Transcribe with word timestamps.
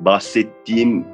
bahsettiğim 0.00 1.04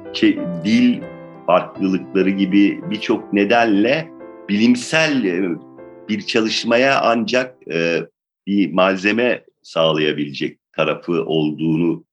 dil 0.63 1.01
farklılıkları 1.45 2.29
gibi 2.29 2.81
birçok 2.89 3.33
nedenle 3.33 4.11
bilimsel 4.49 5.23
e, 5.23 5.59
bir 6.09 6.21
çalışmaya 6.21 7.01
ancak 7.01 7.67
e, 7.71 8.05
bir 8.47 8.73
malzeme 8.73 9.45
sağlayabilecek 9.63 10.59
tarafı 10.73 11.23
olduğunu 11.25 12.03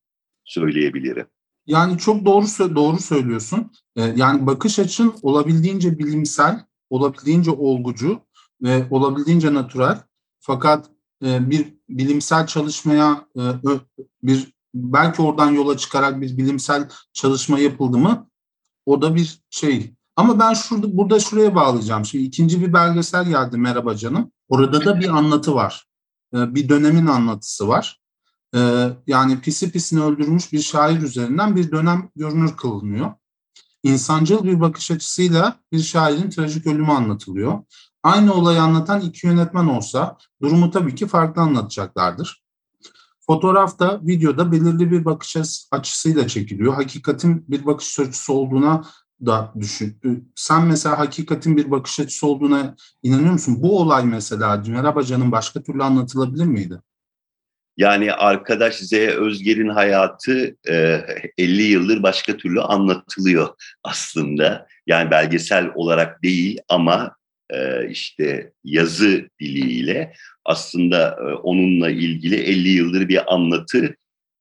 söyleyebilirim. 0.43 1.25
Yani 1.67 1.97
çok 1.97 2.25
doğru 2.25 2.75
doğru 2.75 2.99
söylüyorsun. 2.99 3.71
Ee, 3.95 4.13
yani 4.15 4.47
bakış 4.47 4.79
açın 4.79 5.13
olabildiğince 5.21 5.99
bilimsel, 5.99 6.65
olabildiğince 6.89 7.51
olgucu 7.51 8.21
ve 8.61 8.87
olabildiğince 8.89 9.53
natürel. 9.53 9.97
Fakat 10.39 10.89
e, 11.25 11.49
bir 11.49 11.73
bilimsel 11.89 12.47
çalışmaya 12.47 13.27
e, 13.35 13.41
bir 14.23 14.53
belki 14.83 15.21
oradan 15.21 15.51
yola 15.51 15.77
çıkarak 15.77 16.21
bir 16.21 16.37
bilimsel 16.37 16.89
çalışma 17.13 17.59
yapıldı 17.59 17.97
mı 17.97 18.29
o 18.85 19.01
da 19.01 19.15
bir 19.15 19.41
şey. 19.49 19.93
Ama 20.15 20.39
ben 20.39 20.53
şurada 20.53 20.97
burada 20.97 21.19
şuraya 21.19 21.55
bağlayacağım. 21.55 22.05
Şimdi 22.05 22.23
ikinci 22.23 22.61
bir 22.61 22.73
belgesel 22.73 23.25
geldi 23.25 23.57
Merhaba 23.57 23.95
Canım. 23.95 24.31
Orada 24.49 24.85
da 24.85 24.99
bir 24.99 25.09
anlatı 25.09 25.55
var. 25.55 25.85
E, 26.33 26.55
bir 26.55 26.69
dönemin 26.69 27.07
anlatısı 27.07 27.67
var. 27.67 27.99
Yani 29.07 29.41
pisi 29.41 29.71
pisini 29.71 30.03
öldürmüş 30.03 30.53
bir 30.53 30.59
şair 30.59 31.01
üzerinden 31.01 31.55
bir 31.55 31.71
dönem 31.71 32.09
görünür 32.15 32.57
kılınıyor. 32.57 33.11
İnsancıl 33.83 34.43
bir 34.43 34.59
bakış 34.59 34.91
açısıyla 34.91 35.59
bir 35.71 35.79
şairin 35.79 36.29
trajik 36.29 36.67
ölümü 36.67 36.91
anlatılıyor. 36.91 37.63
Aynı 38.03 38.33
olayı 38.33 38.61
anlatan 38.61 39.01
iki 39.01 39.27
yönetmen 39.27 39.67
olsa 39.67 40.17
durumu 40.41 40.71
tabii 40.71 40.95
ki 40.95 41.07
farklı 41.07 41.41
anlatacaklardır. 41.41 42.43
Fotoğrafta, 43.27 43.99
videoda 44.03 44.51
belirli 44.51 44.91
bir 44.91 45.05
bakış 45.05 45.37
açısıyla 45.71 46.27
çekiliyor. 46.27 46.73
Hakikatin 46.73 47.45
bir 47.47 47.65
bakış 47.65 47.99
açısı 47.99 48.33
olduğuna 48.33 48.85
da 49.25 49.53
düşün. 49.59 49.99
Sen 50.35 50.65
mesela 50.65 50.99
hakikatin 50.99 51.57
bir 51.57 51.71
bakış 51.71 51.99
açısı 51.99 52.27
olduğuna 52.27 52.75
inanıyor 53.03 53.31
musun? 53.31 53.57
Bu 53.59 53.79
olay 53.79 54.05
mesela 54.05 54.63
Merhaba 54.67 55.03
Can'ın 55.03 55.31
başka 55.31 55.63
türlü 55.63 55.83
anlatılabilir 55.83 56.45
miydi? 56.45 56.81
Yani 57.77 58.13
arkadaş 58.13 58.75
Z 58.75 58.93
Özger'in 58.93 59.69
hayatı 59.69 60.55
e, 60.69 61.01
50 61.37 61.61
yıldır 61.61 62.03
başka 62.03 62.37
türlü 62.37 62.61
anlatılıyor 62.61 63.47
aslında. 63.83 64.67
Yani 64.87 65.11
belgesel 65.11 65.71
olarak 65.75 66.23
değil 66.23 66.59
ama 66.69 67.16
e, 67.53 67.89
işte 67.89 68.51
yazı 68.63 69.29
diliyle 69.39 70.13
aslında 70.45 71.17
e, 71.19 71.23
onunla 71.23 71.89
ilgili 71.89 72.35
50 72.35 72.69
yıldır 72.69 73.09
bir 73.09 73.33
anlatı 73.33 73.95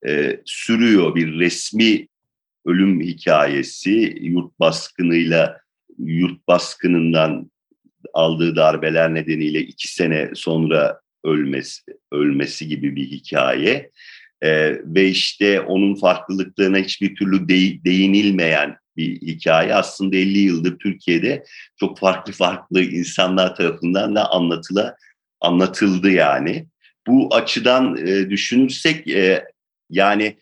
e, 0.06 0.40
sürüyor. 0.44 1.14
Bir 1.14 1.38
resmi 1.38 2.08
ölüm 2.66 3.00
hikayesi 3.00 4.18
yurt 4.20 4.60
baskınıyla 4.60 5.60
yurt 5.98 6.48
baskınından 6.48 7.50
aldığı 8.14 8.56
darbeler 8.56 9.14
nedeniyle 9.14 9.60
iki 9.60 9.92
sene 9.92 10.30
sonra 10.34 11.00
ölmesi 11.24 11.82
ölmesi 12.12 12.68
gibi 12.68 12.96
bir 12.96 13.06
hikaye 13.06 13.90
e, 14.42 14.72
ve 14.84 15.08
işte 15.08 15.60
onun 15.60 15.94
farklılıklarına 15.94 16.78
hiçbir 16.78 17.16
türlü 17.16 17.48
de, 17.48 17.84
değinilmeyen 17.84 18.76
bir 18.96 19.20
hikaye 19.20 19.74
aslında 19.74 20.16
50 20.16 20.38
yıldır 20.38 20.78
Türkiye'de 20.78 21.44
çok 21.80 21.98
farklı 21.98 22.32
farklı 22.32 22.82
insanlar 22.82 23.56
tarafından 23.56 24.14
da 24.14 24.30
anlatıla 24.30 24.96
anlatıldı 25.40 26.10
yani. 26.10 26.66
Bu 27.06 27.34
açıdan 27.34 27.96
e, 27.96 28.30
düşünürsek 28.30 29.08
e, 29.08 29.44
yani 29.90 30.36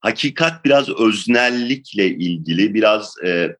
hakikat 0.00 0.64
biraz 0.64 0.88
öznellikle 0.88 2.06
ilgili, 2.06 2.74
biraz 2.74 3.14
e, 3.24 3.56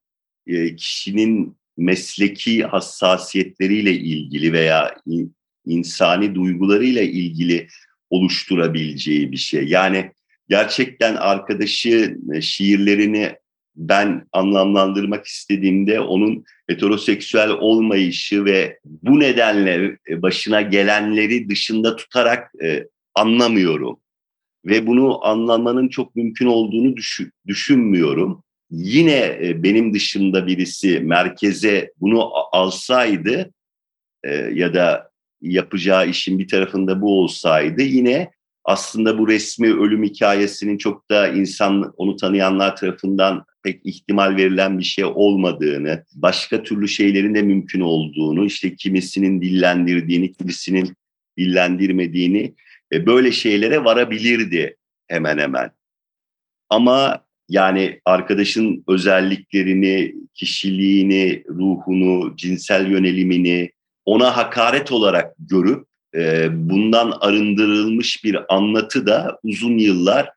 e, 0.46 0.76
kişinin 0.76 1.56
mesleki 1.76 2.64
hassasiyetleriyle 2.64 3.92
ilgili 3.92 4.52
veya 4.52 4.96
in, 5.06 5.34
insani 5.66 6.34
duygularıyla 6.34 7.02
ilgili 7.02 7.68
oluşturabileceği 8.10 9.32
bir 9.32 9.36
şey. 9.36 9.64
Yani 9.64 10.12
gerçekten 10.48 11.16
arkadaşı 11.16 12.16
e, 12.34 12.40
şiirlerini 12.40 13.36
ben 13.76 14.26
anlamlandırmak 14.32 15.26
istediğimde 15.26 16.00
onun 16.00 16.44
heteroseksüel 16.66 17.50
olmayışı 17.50 18.44
ve 18.44 18.78
bu 18.84 19.20
nedenle 19.20 19.98
e, 20.08 20.22
başına 20.22 20.60
gelenleri 20.60 21.48
dışında 21.48 21.96
tutarak 21.96 22.52
e, 22.62 22.86
anlamıyorum. 23.14 24.00
Ve 24.64 24.86
bunu 24.86 25.26
anlamanın 25.26 25.88
çok 25.88 26.16
mümkün 26.16 26.46
olduğunu 26.46 26.96
düşün, 26.96 27.32
düşünmüyorum. 27.46 28.42
Yine 28.70 29.38
e, 29.42 29.62
benim 29.62 29.94
dışında 29.94 30.46
birisi 30.46 31.00
merkeze 31.00 31.92
bunu 32.00 32.30
alsaydı 32.52 33.50
ya 34.52 34.74
da 34.74 35.10
yapacağı 35.40 36.08
işin 36.08 36.38
bir 36.38 36.48
tarafında 36.48 37.00
bu 37.00 37.20
olsaydı 37.20 37.82
yine 37.82 38.30
aslında 38.64 39.18
bu 39.18 39.28
resmi 39.28 39.74
ölüm 39.74 40.02
hikayesinin 40.02 40.78
çok 40.78 41.10
da 41.10 41.28
insan 41.28 41.92
onu 41.96 42.16
tanıyanlar 42.16 42.76
tarafından 42.76 43.44
pek 43.62 43.86
ihtimal 43.86 44.36
verilen 44.36 44.78
bir 44.78 44.84
şey 44.84 45.04
olmadığını, 45.04 46.04
başka 46.14 46.62
türlü 46.62 46.88
şeylerin 46.88 47.34
de 47.34 47.42
mümkün 47.42 47.80
olduğunu, 47.80 48.46
işte 48.46 48.76
kimisinin 48.76 49.42
dillendirdiğini, 49.42 50.32
kimisinin 50.32 50.94
dillendirmediğini 51.38 52.54
e, 52.92 53.06
böyle 53.06 53.32
şeylere 53.32 53.84
varabilirdi 53.84 54.76
hemen 55.08 55.38
hemen. 55.38 55.70
Ama 56.68 57.24
yani 57.48 58.00
arkadaşın 58.04 58.84
özelliklerini, 58.88 60.14
kişiliğini, 60.34 61.44
ruhunu, 61.48 62.36
cinsel 62.36 62.90
yönelimini 62.90 63.70
ona 64.04 64.36
hakaret 64.36 64.92
olarak 64.92 65.34
görüp 65.38 65.86
e, 66.14 66.48
bundan 66.52 67.12
arındırılmış 67.20 68.24
bir 68.24 68.54
anlatı 68.54 69.06
da 69.06 69.38
uzun 69.42 69.78
yıllar 69.78 70.30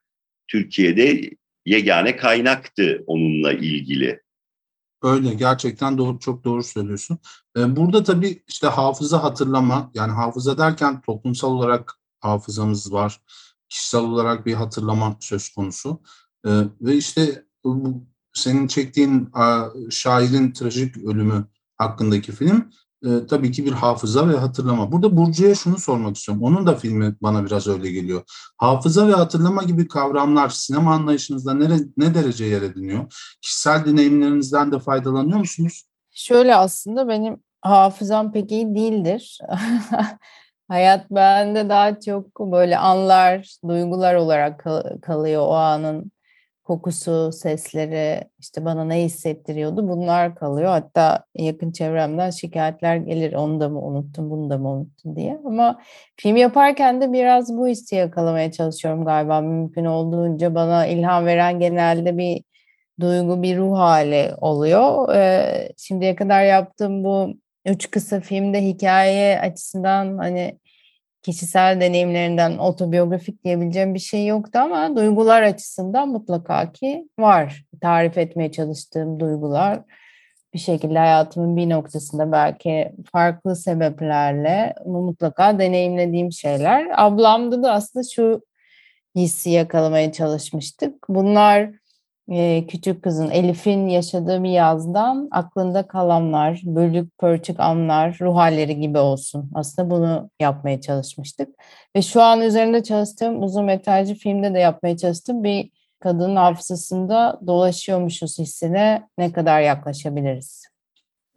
Türkiye'de 0.48 1.30
yegane 1.66 2.16
kaynaktı 2.16 3.04
onunla 3.08 3.54
ilgili. 3.54 4.24
Öyle 5.04 5.34
gerçekten 5.34 5.98
doğru 5.98 6.20
çok 6.20 6.44
doğru 6.44 6.64
söylüyorsun. 6.64 7.20
Ee, 7.58 7.76
burada 7.76 8.04
tabii 8.04 8.44
işte 8.48 8.68
hafıza 8.68 9.24
hatırlama 9.24 9.92
yani 9.94 10.12
hafıza 10.12 10.58
derken 10.58 11.02
toplumsal 11.02 11.52
olarak 11.52 12.00
hafızamız 12.20 12.94
var. 12.94 13.22
Kişisel 13.70 14.02
olarak 14.02 14.46
bir 14.46 14.54
hatırlama 14.54 15.18
söz 15.20 15.50
konusu. 15.50 16.02
Ee, 16.46 16.50
ve 16.82 16.96
işte 16.96 17.46
senin 18.34 18.68
çektiğin 18.68 19.32
şairin 19.90 20.52
trajik 20.52 20.98
ölümü 20.98 21.46
hakkındaki 21.78 22.32
film 22.32 22.72
e, 23.04 23.28
tabii 23.28 23.52
ki 23.52 23.66
bir 23.66 23.72
hafıza 23.72 24.30
ve 24.30 24.38
hatırlama. 24.38 24.92
Burada 24.92 25.18
Burcu'ya 25.18 25.56
şunu 25.56 25.78
sormak 25.78 26.16
istiyorum. 26.16 26.44
Onun 26.44 26.68
da 26.68 26.76
filmi 26.76 27.16
bana 27.22 27.46
biraz 27.46 27.68
öyle 27.68 27.92
geliyor. 27.92 28.22
Hafıza 28.58 29.08
ve 29.08 29.14
hatırlama 29.14 29.64
gibi 29.64 29.88
kavramlar 29.88 30.50
sinema 30.50 30.94
anlayışınızda 30.94 31.54
nere, 31.54 31.76
ne 31.98 32.16
derece 32.16 32.46
yer 32.46 32.62
ediniyor? 32.62 33.14
Kişisel 33.42 33.86
deneyimlerinizden 33.86 34.72
de 34.72 34.80
faydalanıyor 34.80 35.40
musunuz? 35.40 35.84
Şöyle 36.12 36.56
aslında 36.56 37.08
benim 37.08 37.38
hafızam 37.62 38.32
pek 38.32 38.52
iyi 38.52 38.76
değildir. 38.76 39.40
Hayat 40.68 41.12
bende 41.12 41.70
daha 41.70 42.00
çok 42.00 42.40
böyle 42.40 42.78
anlar, 42.78 43.56
duygular 43.68 44.16
olarak 44.16 44.60
kal- 44.60 45.02
kalıyor 45.02 45.42
o 45.48 45.54
anın 45.54 46.12
kokusu, 46.64 47.32
sesleri 47.32 48.24
işte 48.40 48.66
bana 48.66 48.86
ne 48.86 49.04
hissettiriyordu 49.04 49.88
bunlar 49.88 50.36
kalıyor. 50.36 50.70
Hatta 50.70 51.26
yakın 51.36 51.72
çevremden 51.72 52.30
şikayetler 52.30 52.96
gelir 52.96 53.34
onu 53.34 53.60
da 53.60 53.70
mı 53.70 53.82
unuttun 53.82 54.30
bunu 54.30 54.50
da 54.50 54.58
mı 54.58 54.70
unuttun 54.70 55.16
diye. 55.16 55.40
Ama 55.46 55.80
film 56.18 56.36
yaparken 56.36 57.02
de 57.02 57.14
biraz 57.14 57.58
bu 57.58 57.68
hissi 57.68 57.96
yakalamaya 57.96 58.52
çalışıyorum 58.52 59.06
galiba 59.06 59.42
mümkün 59.42 59.86
olduğunca 59.86 60.56
bana 60.56 60.88
ilham 60.88 61.26
veren 61.26 61.60
genelde 61.60 62.18
bir 62.18 62.44
duygu 63.00 63.44
bir 63.44 63.58
ruh 63.58 63.78
hali 63.78 64.32
oluyor. 64.42 65.16
Ee, 65.16 65.70
şimdiye 65.78 66.16
kadar 66.16 66.44
yaptığım 66.44 67.04
bu 67.04 67.34
üç 67.66 67.92
kısa 67.92 68.20
filmde 68.20 68.62
hikaye 68.62 69.40
açısından 69.40 70.18
hani 70.18 70.60
kişisel 71.24 71.82
deneyimlerinden 71.82 72.58
otobiyografik 72.58 73.44
diyebileceğim 73.44 73.94
bir 73.94 74.00
şey 74.00 74.28
yoktu 74.28 74.60
ama 74.60 74.96
duygular 74.96 75.42
açısından 75.42 76.10
mutlaka 76.10 76.72
ki 76.72 77.08
var. 77.20 77.66
Tarif 77.82 78.18
etmeye 78.18 78.52
çalıştığım 78.52 79.20
duygular 79.20 79.82
bir 80.54 80.60
şekilde 80.60 81.00
hayatımın 81.00 81.58
bir 81.58 81.70
noktasında 81.70 82.32
belki 82.32 82.92
farklı 83.12 83.56
sebeplerle 83.56 84.76
mutlaka 84.86 85.60
deneyimlediğim 85.60 86.32
şeyler. 86.32 86.88
Ablamda 86.96 87.64
da 87.64 87.72
aslında 87.72 88.06
şu 88.16 88.42
hissi 89.16 89.50
yakalamaya 89.50 90.12
çalışmıştık. 90.12 91.10
Bunlar 91.10 91.70
küçük 92.68 93.04
kızın 93.04 93.30
Elif'in 93.30 93.88
yaşadığı 93.88 94.44
bir 94.44 94.50
yazdan 94.50 95.28
aklında 95.32 95.88
kalanlar, 95.88 96.62
bölük 96.64 97.18
pörçük 97.18 97.60
anlar, 97.60 98.18
ruh 98.22 98.36
halleri 98.36 98.80
gibi 98.80 98.98
olsun. 98.98 99.52
Aslında 99.54 99.90
bunu 99.90 100.30
yapmaya 100.40 100.82
çalışmıştık. 100.82 101.50
Ve 101.96 102.02
şu 102.02 102.22
an 102.22 102.42
üzerinde 102.42 102.84
çalıştığım 102.84 103.44
uzun 103.44 103.66
metrajlı 103.66 104.16
filmde 104.16 104.54
de 104.54 104.60
yapmaya 104.60 104.98
çalıştığım 104.98 105.44
bir 105.44 105.70
kadının 106.00 106.36
hafızasında 106.36 107.40
dolaşıyormuşuz 107.48 108.40
hissine 108.40 109.08
ne 109.18 109.32
kadar 109.32 109.62
yaklaşabiliriz? 109.62 110.73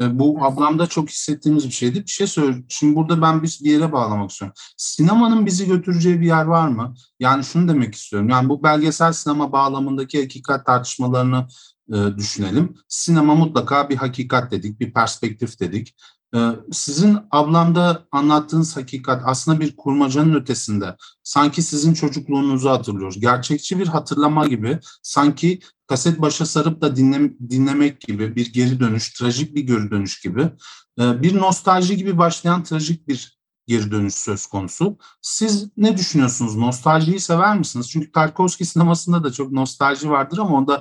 E, 0.00 0.18
bu 0.18 0.44
ablamda 0.44 0.86
çok 0.86 1.10
hissettiğimiz 1.10 1.66
bir 1.66 1.72
şeydi. 1.72 2.04
Bir 2.04 2.10
şey 2.10 2.26
söyle. 2.26 2.56
Şimdi 2.68 2.96
burada 2.96 3.22
ben 3.22 3.42
bir, 3.42 3.58
bir 3.64 3.70
yere 3.70 3.92
bağlamak 3.92 4.30
istiyorum. 4.30 4.54
Sinemanın 4.76 5.46
bizi 5.46 5.66
götüreceği 5.66 6.20
bir 6.20 6.26
yer 6.26 6.44
var 6.44 6.68
mı? 6.68 6.94
Yani 7.20 7.44
şunu 7.44 7.68
demek 7.68 7.94
istiyorum. 7.94 8.28
Yani 8.28 8.48
bu 8.48 8.62
belgesel 8.62 9.12
sinema 9.12 9.52
bağlamındaki 9.52 10.22
hakikat 10.22 10.66
tartışmalarını 10.66 11.46
e, 11.92 12.16
düşünelim. 12.16 12.76
Sinema 12.88 13.34
mutlaka 13.34 13.88
bir 13.88 13.96
hakikat 13.96 14.50
dedik, 14.50 14.80
bir 14.80 14.92
perspektif 14.92 15.60
dedik. 15.60 15.94
Ee, 16.34 16.50
sizin 16.72 17.18
ablamda 17.30 18.06
anlattığınız 18.12 18.76
hakikat 18.76 19.22
aslında 19.24 19.60
bir 19.60 19.76
kurmacanın 19.76 20.34
ötesinde. 20.34 20.96
Sanki 21.22 21.62
sizin 21.62 21.94
çocukluğunuzu 21.94 22.70
hatırlıyoruz. 22.70 23.20
Gerçekçi 23.20 23.78
bir 23.78 23.86
hatırlama 23.86 24.46
gibi, 24.46 24.78
sanki 25.02 25.60
kaset 25.86 26.20
başa 26.20 26.46
sarıp 26.46 26.80
da 26.80 26.96
dinle, 26.96 27.32
dinlemek 27.50 28.00
gibi 28.00 28.36
bir 28.36 28.52
geri 28.52 28.80
dönüş, 28.80 29.12
trajik 29.12 29.54
bir 29.54 29.66
geri 29.66 29.90
dönüş 29.90 30.20
gibi. 30.20 30.50
Ee, 31.00 31.22
bir 31.22 31.36
nostalji 31.36 31.96
gibi 31.96 32.18
başlayan 32.18 32.64
trajik 32.64 33.08
bir 33.08 33.36
geri 33.66 33.90
dönüş 33.90 34.14
söz 34.14 34.46
konusu. 34.46 34.98
Siz 35.22 35.68
ne 35.76 35.96
düşünüyorsunuz? 35.96 36.56
Nostaljiyi 36.56 37.20
sever 37.20 37.58
misiniz? 37.58 37.90
Çünkü 37.90 38.12
Tarkovski 38.12 38.64
sinemasında 38.64 39.24
da 39.24 39.32
çok 39.32 39.52
nostalji 39.52 40.10
vardır 40.10 40.38
ama 40.38 40.56
onda 40.56 40.80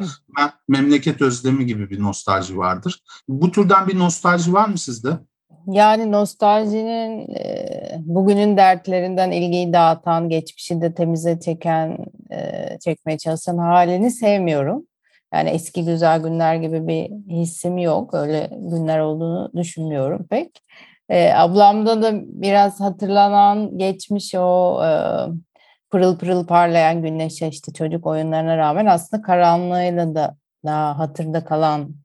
memleket 0.67 1.21
özlemi 1.21 1.65
gibi 1.65 1.89
bir 1.89 2.01
nostalji 2.01 2.57
vardır. 2.57 3.03
Bu 3.27 3.51
türden 3.51 3.87
bir 3.87 3.99
nostalji 3.99 4.53
var 4.53 4.69
mı 4.69 4.77
sizde? 4.77 5.19
Yani 5.67 6.11
nostaljinin 6.11 7.35
bugünün 7.99 8.57
dertlerinden 8.57 9.31
ilgiyi 9.31 9.73
dağıtan, 9.73 10.29
geçmişi 10.29 10.81
de 10.81 10.93
temize 10.93 11.39
çeken, 11.39 11.97
çekmeye 12.79 13.17
çalışan 13.17 13.57
halini 13.57 14.11
sevmiyorum. 14.11 14.87
Yani 15.33 15.49
eski 15.49 15.85
güzel 15.85 16.19
günler 16.19 16.55
gibi 16.55 16.87
bir 16.87 17.11
hissim 17.29 17.77
yok. 17.77 18.13
Öyle 18.13 18.49
günler 18.51 18.99
olduğunu 18.99 19.51
düşünmüyorum 19.55 20.27
pek. 20.29 20.61
ablamda 21.35 22.01
da 22.01 22.11
biraz 22.23 22.79
hatırlanan 22.79 23.77
geçmiş 23.77 24.35
o 24.35 24.81
pırıl 25.89 26.17
pırıl 26.17 26.47
parlayan 26.47 27.01
güneşe 27.01 27.47
işte 27.47 27.73
çocuk 27.73 28.05
oyunlarına 28.05 28.57
rağmen 28.57 28.85
aslında 28.85 29.23
karanlığıyla 29.23 30.15
da 30.15 30.35
daha 30.65 30.99
hatırda 30.99 31.45
kalan 31.45 31.95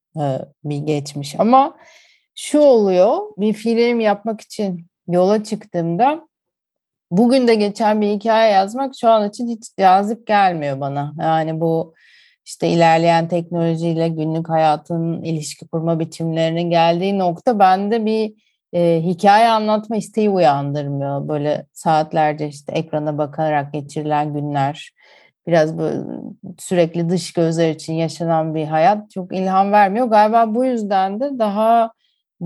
bir 0.64 0.78
geçmiş. 0.78 1.40
Ama 1.40 1.76
şu 2.34 2.58
oluyor, 2.58 3.18
bir 3.36 3.52
film 3.52 4.00
yapmak 4.00 4.40
için 4.40 4.86
yola 5.08 5.44
çıktığımda 5.44 6.28
bugün 7.10 7.48
de 7.48 7.54
geçen 7.54 8.00
bir 8.00 8.08
hikaye 8.08 8.52
yazmak 8.52 8.92
şu 9.00 9.08
an 9.08 9.28
için 9.28 9.48
hiç 9.48 9.76
cazip 9.78 10.26
gelmiyor 10.26 10.80
bana. 10.80 11.14
Yani 11.20 11.60
bu 11.60 11.94
işte 12.44 12.68
ilerleyen 12.68 13.28
teknolojiyle 13.28 14.08
günlük 14.08 14.48
hayatın 14.48 15.22
ilişki 15.22 15.68
kurma 15.68 16.00
biçimlerinin 16.00 16.70
geldiği 16.70 17.18
nokta 17.18 17.58
bende 17.58 18.06
bir 18.06 18.34
e, 18.72 19.02
hikaye 19.02 19.48
anlatma 19.48 19.96
isteği 19.96 20.30
uyandırmıyor. 20.30 21.28
Böyle 21.28 21.66
saatlerce 21.72 22.48
işte 22.48 22.72
ekrana 22.72 23.18
bakarak 23.18 23.72
geçirilen 23.72 24.34
günler, 24.34 24.90
biraz 25.46 25.78
böyle 25.78 25.96
sürekli 26.58 27.08
dış 27.10 27.32
gözler 27.32 27.70
için 27.70 27.92
yaşanan 27.92 28.54
bir 28.54 28.64
hayat 28.64 29.10
çok 29.10 29.34
ilham 29.34 29.72
vermiyor. 29.72 30.06
Galiba 30.06 30.54
bu 30.54 30.64
yüzden 30.64 31.20
de 31.20 31.38
daha 31.38 31.92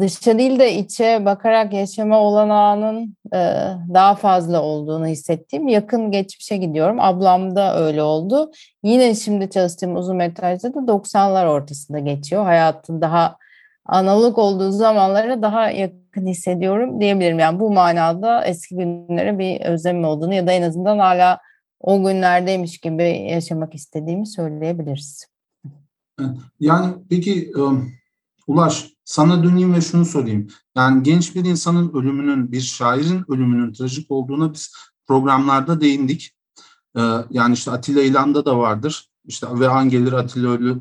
dışa 0.00 0.38
değil 0.38 0.58
de 0.58 0.74
içe 0.74 1.24
bakarak 1.24 1.72
yaşama 1.72 2.20
olanağının 2.20 3.16
e, 3.34 3.38
daha 3.94 4.14
fazla 4.14 4.62
olduğunu 4.62 5.06
hissettiğim 5.06 5.68
yakın 5.68 6.10
geçmişe 6.10 6.56
gidiyorum. 6.56 7.00
Ablam 7.00 7.56
da 7.56 7.78
öyle 7.78 8.02
oldu. 8.02 8.50
Yine 8.82 9.14
şimdi 9.14 9.50
çalıştığım 9.50 9.96
uzun 9.96 10.16
metrajda 10.16 10.74
da 10.74 10.78
90'lar 10.78 11.46
ortasında 11.46 11.98
geçiyor. 11.98 12.44
Hayatın 12.44 13.00
daha 13.00 13.36
analog 13.86 14.38
olduğu 14.38 14.70
zamanlara 14.70 15.42
daha 15.42 15.70
yakın 15.70 16.26
hissediyorum 16.26 17.00
diyebilirim. 17.00 17.38
Yani 17.38 17.60
bu 17.60 17.72
manada 17.72 18.44
eski 18.44 18.76
günlere 18.76 19.38
bir 19.38 19.60
özlem 19.60 20.04
olduğunu 20.04 20.34
ya 20.34 20.46
da 20.46 20.52
en 20.52 20.62
azından 20.62 20.98
hala 20.98 21.38
o 21.80 22.04
günlerdeymiş 22.04 22.78
gibi 22.78 23.26
yaşamak 23.30 23.74
istediğimi 23.74 24.26
söyleyebiliriz. 24.26 25.26
Yani 26.60 26.94
peki 27.10 27.52
Ulaş 28.46 28.93
sana 29.04 29.44
döneyim 29.44 29.74
ve 29.74 29.80
şunu 29.80 30.04
sorayım. 30.04 30.46
Yani 30.76 31.02
genç 31.02 31.34
bir 31.34 31.44
insanın 31.44 31.92
ölümünün, 31.94 32.52
bir 32.52 32.60
şairin 32.60 33.24
ölümünün 33.28 33.72
trajik 33.72 34.10
olduğuna 34.10 34.52
biz 34.54 34.74
programlarda 35.06 35.80
değindik. 35.80 36.34
Ee, 36.96 37.00
yani 37.30 37.54
işte 37.54 37.70
Atilla 37.70 38.02
İlhan'da 38.02 38.44
da 38.44 38.58
vardır. 38.58 39.10
İşte 39.24 39.46
ve 39.60 39.68
an 39.68 39.88
gelir 39.88 40.12
Atilla 40.12 40.48
ölür, 40.48 40.76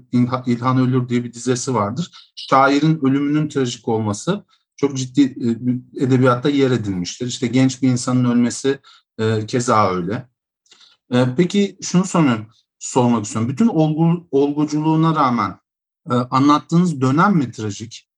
İlhan 0.46 0.78
ölür 0.78 1.10
diye 1.10 1.24
bir 1.24 1.34
dizesi 1.34 1.74
vardır. 1.74 2.32
Şairin 2.36 3.06
ölümünün 3.06 3.50
trajik 3.50 3.88
olması 3.88 4.44
çok 4.76 4.98
ciddi 4.98 5.22
e, 5.22 6.04
edebiyatta 6.06 6.50
yer 6.50 6.72
edilmiştir. 6.72 7.28
İşte 7.28 7.48
genç 7.48 7.82
bir 7.82 7.90
insanın 7.90 8.26
ölmesi 8.26 8.80
e, 9.20 9.46
keza 9.46 9.92
öyle. 9.92 10.30
E, 11.12 11.28
peki 11.38 11.78
şunu 11.82 12.06
soruyorum, 12.06 12.48
sormak 12.80 13.26
istiyorum. 13.26 13.50
Bütün 13.50 13.68
olgu, 13.68 14.28
olguculuğuna 14.32 15.16
rağmen 15.16 15.60
e, 16.12 16.14
anlattığınız 16.14 17.02
dönem 17.02 17.36
mi 17.36 17.52
trajik? 17.52 18.13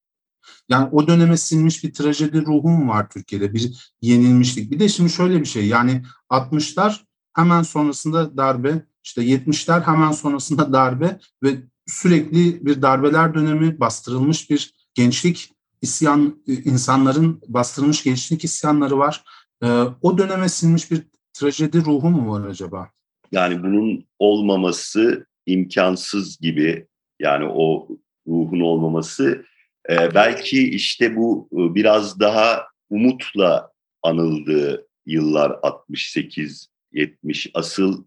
Yani 0.70 0.90
o 0.92 1.08
döneme 1.08 1.38
sinmiş 1.38 1.84
bir 1.84 1.94
trajedi 1.94 2.46
ruhum 2.46 2.90
var 2.90 3.10
Türkiye'de. 3.10 3.54
Bir 3.54 3.94
yenilmişlik. 4.02 4.72
Bir 4.72 4.80
de 4.80 4.90
şimdi 4.90 5.10
şöyle 5.10 5.40
bir 5.40 5.46
şey 5.46 5.68
yani 5.68 6.04
60'lar 6.30 7.00
hemen 7.34 7.64
sonrasında 7.64 8.38
darbe, 8.38 8.86
işte 9.04 9.22
70'ler 9.22 9.86
hemen 9.86 10.12
sonrasında 10.12 10.74
darbe 10.74 11.20
ve 11.44 11.58
sürekli 11.88 12.66
bir 12.66 12.82
darbeler 12.82 13.34
dönemi 13.34 13.80
bastırılmış 13.80 14.50
bir 14.50 14.74
gençlik 14.94 15.52
isyan 15.82 16.44
insanların 16.48 17.42
bastırılmış 17.48 18.04
gençlik 18.04 18.44
isyanları 18.44 18.98
var. 18.98 19.24
Ee, 19.64 19.68
o 20.02 20.18
döneme 20.18 20.50
sinmiş 20.50 20.92
bir 20.92 21.02
trajedi 21.34 21.86
ruhu 21.86 22.10
mu 22.10 22.32
var 22.32 22.48
acaba? 22.48 22.90
Yani 23.32 23.64
bunun 23.64 24.06
olmaması 24.20 25.26
imkansız 25.46 26.38
gibi 26.38 26.88
yani 27.20 27.46
o 27.46 27.88
ruhun 28.28 28.60
olmaması 28.60 29.46
e, 29.90 30.16
belki 30.16 30.70
işte 30.70 31.16
bu 31.16 31.50
e, 31.54 31.76
biraz 31.76 32.20
daha 32.20 32.68
umutla 32.90 33.72
anıldığı 34.04 34.88
yıllar 35.06 35.60
68 35.64 36.70
70 36.92 37.50
asıl 37.54 38.06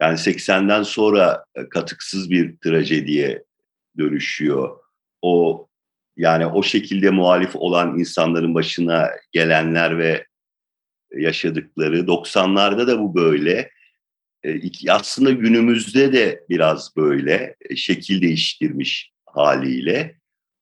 yani 0.00 0.16
80'den 0.16 0.82
sonra 0.82 1.44
e, 1.54 1.68
katıksız 1.68 2.30
bir 2.30 2.56
trajediye 2.56 3.44
dönüşüyor. 3.98 4.78
O 5.22 5.66
yani 6.16 6.46
o 6.46 6.62
şekilde 6.62 7.10
muhalif 7.10 7.56
olan 7.56 7.98
insanların 7.98 8.54
başına 8.54 9.10
gelenler 9.32 9.98
ve 9.98 10.26
yaşadıkları 11.16 11.98
90'larda 11.98 12.86
da 12.86 13.00
bu 13.00 13.14
böyle. 13.14 13.70
E, 14.44 14.60
aslında 14.88 15.30
günümüzde 15.30 16.12
de 16.12 16.44
biraz 16.48 16.96
böyle 16.96 17.56
şekil 17.76 18.22
değiştirmiş 18.22 19.12
haliyle. 19.26 20.19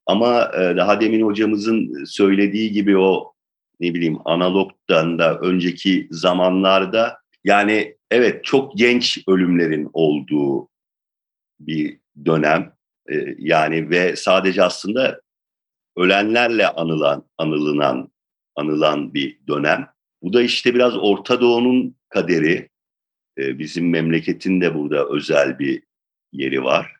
Ama 0.09 0.51
e, 0.57 0.77
daha 0.77 1.01
demin 1.01 1.21
hocamızın 1.21 2.03
söylediği 2.05 2.71
gibi 2.71 2.97
o 2.97 3.33
ne 3.79 3.93
bileyim 3.93 4.17
analogdan 4.25 5.19
da 5.19 5.39
önceki 5.39 6.07
zamanlarda 6.11 7.17
yani 7.43 7.95
evet 8.11 8.43
çok 8.43 8.77
genç 8.77 9.23
ölümlerin 9.27 9.89
olduğu 9.93 10.69
bir 11.59 11.99
dönem 12.25 12.73
yani 13.37 13.89
ve 13.89 14.15
sadece 14.15 14.63
aslında 14.63 15.21
ölenlerle 15.97 16.67
anılan 16.67 17.25
anılınan 17.37 18.11
anılan 18.55 19.13
bir 19.13 19.39
dönem. 19.47 19.87
Bu 20.21 20.33
da 20.33 20.41
işte 20.41 20.75
biraz 20.75 20.97
Orta 20.97 21.41
Doğu'nun 21.41 21.95
kaderi 22.09 22.69
ee, 23.39 23.59
bizim 23.59 23.89
memleketin 23.89 24.61
de 24.61 24.75
burada 24.75 25.09
özel 25.09 25.59
bir 25.59 25.83
yeri 26.31 26.63
var. 26.63 26.98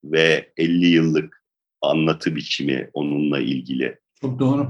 ve 0.04 0.52
50 0.58 0.88
yıllık 0.88 1.44
anlatı 1.82 2.36
biçimi 2.36 2.90
onunla 2.94 3.40
ilgili. 3.40 4.00
Çok 4.22 4.40
doğru. 4.40 4.70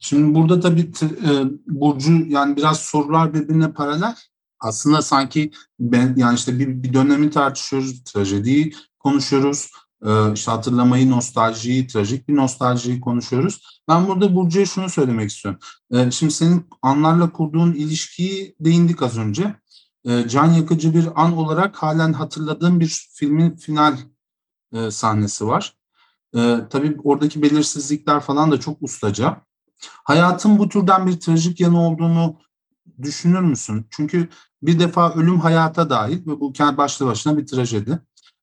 Şimdi 0.00 0.34
burada 0.34 0.60
tabii 0.60 0.90
e, 1.02 1.30
Burcu 1.66 2.12
yani 2.28 2.56
biraz 2.56 2.80
sorular 2.80 3.34
birbirine 3.34 3.72
paralel. 3.72 4.14
Aslında 4.60 5.02
sanki 5.02 5.50
ben 5.80 6.14
yani 6.16 6.34
işte 6.34 6.58
bir, 6.58 6.82
bir 6.82 6.94
dönemi 6.94 7.30
tartışıyoruz, 7.30 8.04
trajediyi 8.04 8.74
konuşuyoruz. 8.98 9.70
E, 10.06 10.32
işte 10.32 10.50
hatırlamayı, 10.50 11.10
nostaljiyi, 11.10 11.86
trajik 11.86 12.28
bir 12.28 12.36
nostaljiyi 12.36 13.00
konuşuyoruz. 13.00 13.82
Ben 13.88 14.08
burada 14.08 14.36
Burcu'ya 14.36 14.66
şunu 14.66 14.88
söylemek 14.88 15.30
istiyorum. 15.30 15.60
E, 15.92 16.10
şimdi 16.10 16.32
senin 16.32 16.66
anlarla 16.82 17.32
kurduğun 17.32 17.72
ilişkiyi 17.72 18.56
değindik 18.60 19.02
az 19.02 19.18
önce. 19.18 19.54
E, 20.04 20.28
can 20.28 20.52
yakıcı 20.52 20.94
bir 20.94 21.22
an 21.22 21.36
olarak 21.36 21.76
halen 21.76 22.12
hatırladığım 22.12 22.80
bir 22.80 23.08
filmin 23.14 23.56
final 23.56 23.98
e, 24.72 24.90
sahnesi 24.90 25.46
var. 25.46 25.76
Tabii 26.70 26.96
oradaki 27.04 27.42
belirsizlikler 27.42 28.20
falan 28.20 28.50
da 28.50 28.60
çok 28.60 28.82
ustaca. 28.82 29.42
Hayatın 30.04 30.58
bu 30.58 30.68
türden 30.68 31.06
bir 31.06 31.20
trajik 31.20 31.60
yanı 31.60 31.80
olduğunu 31.80 32.38
düşünür 33.02 33.40
müsün? 33.40 33.86
Çünkü 33.90 34.28
bir 34.62 34.78
defa 34.78 35.14
ölüm 35.14 35.40
hayata 35.40 35.90
dahil 35.90 36.26
ve 36.26 36.40
bu 36.40 36.54
başlı 36.58 37.06
başına 37.06 37.38
bir 37.38 37.46
trajedi. 37.46 37.98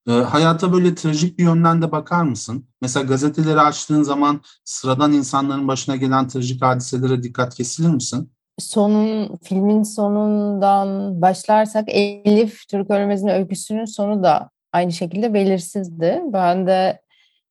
E, 0.08 0.12
hayata 0.12 0.74
böyle 0.74 0.96
trajik 0.96 1.39
bir 1.39 1.44
yönden 1.44 1.82
de 1.82 1.91
bakar 1.91 2.24
mısın? 2.24 2.65
Mesela 2.82 3.06
gazeteleri 3.06 3.60
açtığın 3.60 4.03
zaman 4.03 4.41
sıradan 4.65 5.13
insanların 5.13 5.68
başına 5.68 5.96
gelen 5.96 6.27
trajik 6.27 6.62
hadiselere 6.62 7.24
dikkat 7.24 7.56
kesilir 7.56 7.89
misin? 7.89 8.32
Sonun, 8.60 9.38
filmin 9.44 9.84
sonundan 9.84 11.22
başlarsak 11.22 11.86
Elif 11.88 12.68
Türk 12.70 12.91
Ölmez'in 12.91 13.27
öyküsünün 13.27 13.86
sonu 13.86 14.24
da 14.24 14.50
aynı 14.74 14.91
şekilde 14.91 15.34
belirsizdi. 15.34 16.22
Ben 16.34 16.68
de 16.68 17.01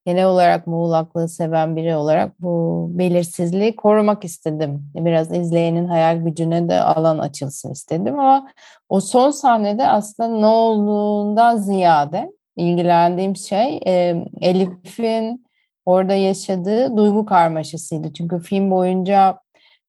genel 0.07 0.26
olarak 0.26 0.67
muğlaklığı 0.67 1.28
seven 1.28 1.76
biri 1.76 1.97
olarak 1.97 2.40
bu 2.40 2.87
belirsizliği 2.90 3.76
korumak 3.76 4.25
istedim. 4.25 4.90
Biraz 4.95 5.33
izleyenin 5.33 5.88
hayal 5.88 6.17
gücüne 6.17 6.69
de 6.69 6.81
alan 6.81 7.19
açılsın 7.19 7.73
istedim 7.73 8.19
ama 8.19 8.49
o 8.88 9.00
son 9.00 9.31
sahnede 9.31 9.88
aslında 9.88 10.28
ne 10.28 10.47
olduğundan 10.47 11.57
ziyade 11.57 12.38
ilgilendiğim 12.58 13.36
şey 13.36 13.80
e, 13.86 14.24
Elif'in 14.40 15.46
orada 15.86 16.14
yaşadığı 16.14 16.96
duygu 16.96 17.26
karmaşasıydı. 17.26 18.12
Çünkü 18.12 18.38
film 18.40 18.70
boyunca 18.70 19.38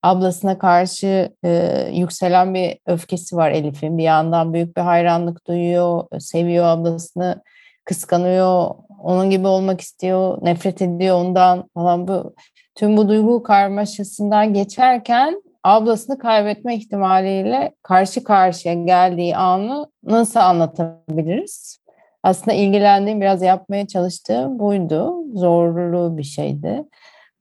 ablasına 0.03 0.57
karşı 0.57 1.35
e, 1.45 1.83
yükselen 1.93 2.53
bir 2.53 2.77
öfkesi 2.85 3.35
var 3.35 3.51
Elif'in. 3.51 3.97
Bir 3.97 4.03
yandan 4.03 4.53
büyük 4.53 4.77
bir 4.77 4.81
hayranlık 4.81 5.47
duyuyor, 5.47 6.03
seviyor 6.19 6.65
ablasını, 6.65 7.43
kıskanıyor, 7.85 8.69
onun 8.99 9.29
gibi 9.29 9.47
olmak 9.47 9.81
istiyor, 9.81 10.37
nefret 10.41 10.81
ediyor 10.81 11.15
ondan 11.15 11.69
falan 11.73 12.07
bu 12.07 12.35
tüm 12.75 12.97
bu 12.97 13.09
duygu 13.09 13.43
karmaşasından 13.43 14.53
geçerken 14.53 15.41
ablasını 15.63 16.17
kaybetme 16.17 16.75
ihtimaliyle 16.75 17.71
karşı 17.83 18.23
karşıya 18.23 18.73
geldiği 18.73 19.37
anı 19.37 19.91
nasıl 20.03 20.39
anlatabiliriz? 20.39 21.78
Aslında 22.23 22.53
ilgilendiğim, 22.57 23.21
biraz 23.21 23.41
yapmaya 23.41 23.87
çalıştığım 23.87 24.59
buydu. 24.59 25.13
Zorlu 25.33 26.17
bir 26.17 26.23
şeydi. 26.23 26.83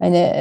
Hani 0.02 0.32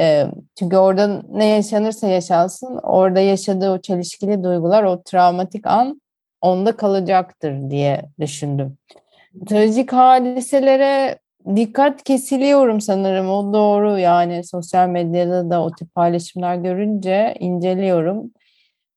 çünkü 0.58 0.76
orada 0.76 1.22
ne 1.30 1.44
yaşanırsa 1.44 2.08
yaşansın, 2.08 2.78
orada 2.82 3.20
yaşadığı 3.20 3.70
o 3.70 3.80
çelişkili 3.80 4.44
duygular, 4.44 4.82
o 4.82 5.02
travmatik 5.02 5.66
an 5.66 6.00
onda 6.40 6.76
kalacaktır 6.76 7.70
diye 7.70 8.02
düşündüm 8.20 8.78
trajik 9.46 9.92
hadiselere 9.92 11.18
dikkat 11.56 12.04
kesiliyorum 12.04 12.80
sanırım. 12.80 13.30
O 13.30 13.52
doğru 13.52 13.98
yani 13.98 14.44
sosyal 14.44 14.88
medyada 14.88 15.50
da 15.50 15.62
o 15.62 15.70
tip 15.70 15.94
paylaşımlar 15.94 16.56
görünce 16.56 17.34
inceliyorum. 17.40 18.30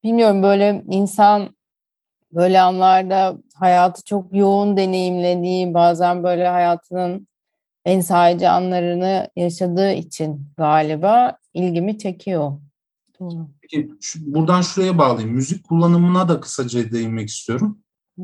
Bilmiyorum 0.03 0.43
böyle 0.43 0.83
insan 0.89 1.49
böyle 2.33 2.61
anlarda 2.61 3.37
hayatı 3.55 4.03
çok 4.03 4.35
yoğun 4.35 4.77
deneyimlediği 4.77 5.73
bazen 5.73 6.23
böyle 6.23 6.47
hayatının 6.47 7.27
en 7.85 8.01
sadece 8.01 8.49
anlarını 8.49 9.29
yaşadığı 9.35 9.91
için 9.91 10.47
galiba 10.57 11.37
ilgimi 11.53 11.97
çekiyor. 11.97 12.51
Peki 13.61 13.91
şu, 14.01 14.33
buradan 14.33 14.61
şuraya 14.61 14.97
bağlayayım. 14.97 15.35
Müzik 15.35 15.67
kullanımına 15.67 16.29
da 16.29 16.39
kısaca 16.39 16.91
değinmek 16.91 17.29
istiyorum. 17.29 17.79
Hı. 18.19 18.23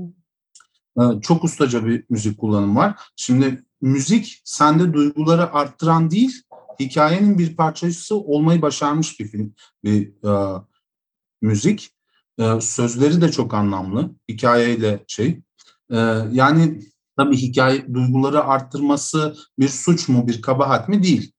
Ee, 1.00 1.22
çok 1.22 1.44
ustaca 1.44 1.86
bir 1.86 2.06
müzik 2.10 2.38
kullanım 2.38 2.76
var. 2.76 3.00
Şimdi 3.16 3.64
müzik 3.82 4.42
sende 4.44 4.94
duyguları 4.94 5.54
arttıran 5.54 6.12
değil, 6.12 6.42
hikayenin 6.80 7.38
bir 7.38 7.56
parçası 7.56 8.18
olmayı 8.18 8.62
başarmış 8.62 9.20
bir 9.20 9.28
film, 9.28 9.54
bir 9.84 10.08
e, 10.08 10.62
müzik. 11.42 11.97
E, 12.40 12.62
sözleri 12.62 13.22
de 13.22 13.32
çok 13.32 13.54
anlamlı, 13.54 14.12
hikayeyle 14.30 15.04
şey. 15.08 15.42
E, 15.92 15.98
yani 16.32 16.82
tabii 17.18 17.38
hikaye 17.38 17.94
duyguları 17.94 18.44
arttırması 18.44 19.36
bir 19.60 19.70
suç 19.70 20.10
mu, 20.10 20.28
bir 20.28 20.42
kabahat 20.42 20.90
mi 20.90 21.04
değil. 21.04 21.32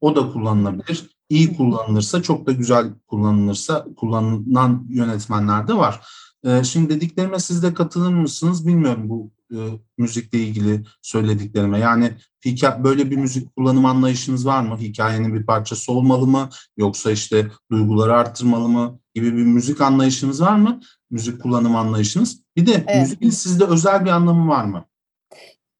O 0.00 0.16
da 0.16 0.32
kullanılabilir. 0.32 1.10
İyi 1.28 1.56
kullanılırsa, 1.56 2.22
çok 2.22 2.46
da 2.46 2.52
güzel 2.52 2.94
kullanılırsa 3.06 3.86
kullanılan 3.96 4.86
yönetmenler 4.90 5.68
de 5.68 5.74
var. 5.74 6.00
Ee, 6.44 6.64
şimdi 6.64 6.94
dediklerime 6.94 7.38
siz 7.38 7.62
de 7.62 7.74
katılır 7.74 8.12
mısınız 8.12 8.66
bilmiyorum 8.66 9.08
bu 9.08 9.30
e, 9.52 9.58
müzikle 9.98 10.38
ilgili 10.38 10.84
söylediklerime. 11.02 11.78
Yani 11.78 12.12
hikaye, 12.44 12.84
böyle 12.84 13.10
bir 13.10 13.16
müzik 13.16 13.56
kullanım 13.56 13.84
anlayışınız 13.86 14.46
var 14.46 14.62
mı? 14.62 14.78
Hikayenin 14.78 15.34
bir 15.34 15.46
parçası 15.46 15.92
olmalı 15.92 16.26
mı? 16.26 16.48
Yoksa 16.76 17.10
işte 17.10 17.50
duyguları 17.70 18.14
arttırmalı 18.14 18.68
mı? 18.68 18.98
Gibi 19.16 19.36
bir 19.36 19.44
müzik 19.44 19.80
anlayışınız 19.80 20.42
var 20.42 20.56
mı? 20.56 20.80
Müzik 21.10 21.42
kullanım 21.42 21.76
anlayışınız. 21.76 22.40
Bir 22.56 22.66
de 22.66 22.84
evet. 22.86 23.00
müzikin 23.00 23.30
sizde 23.30 23.64
özel 23.64 24.04
bir 24.04 24.10
anlamı 24.10 24.50
var 24.50 24.64
mı? 24.64 24.84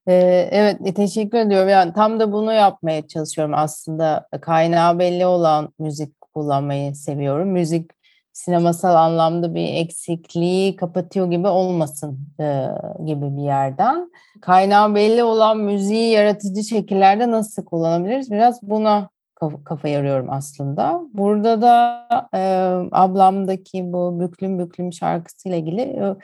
Ee, 0.09 0.49
evet 0.52 0.97
teşekkür 0.97 1.38
ediyorum. 1.38 1.69
Yani 1.69 1.93
tam 1.93 2.21
da 2.21 2.33
bunu 2.33 2.52
yapmaya 2.52 3.07
çalışıyorum 3.07 3.55
aslında. 3.57 4.28
Kaynağı 4.40 4.99
belli 4.99 5.26
olan 5.26 5.73
müzik 5.78 6.21
kullanmayı 6.21 6.95
seviyorum. 6.95 7.49
Müzik 7.49 7.90
sinemasal 8.33 8.95
anlamda 8.95 9.55
bir 9.55 9.75
eksikliği 9.75 10.76
kapatıyor 10.76 11.31
gibi 11.31 11.49
olmasın 11.49 12.19
e, 12.40 12.66
gibi 13.07 13.37
bir 13.37 13.43
yerden. 13.43 14.11
Kaynağı 14.40 14.95
belli 14.95 15.25
olan 15.25 15.59
müziği 15.59 16.11
yaratıcı 16.12 16.64
şekillerde 16.64 17.31
nasıl 17.31 17.64
kullanabiliriz? 17.64 18.31
Biraz 18.31 18.62
buna 18.62 19.09
kafa, 19.64 19.88
yarıyorum 19.88 20.31
aslında. 20.31 21.00
Burada 21.14 21.62
da 21.62 22.07
e, 22.35 22.40
ablamdaki 22.93 23.93
bu 23.93 24.21
Büklüm 24.21 24.59
Büklüm 24.59 24.93
şarkısıyla 24.93 25.59
ilgili 25.59 26.16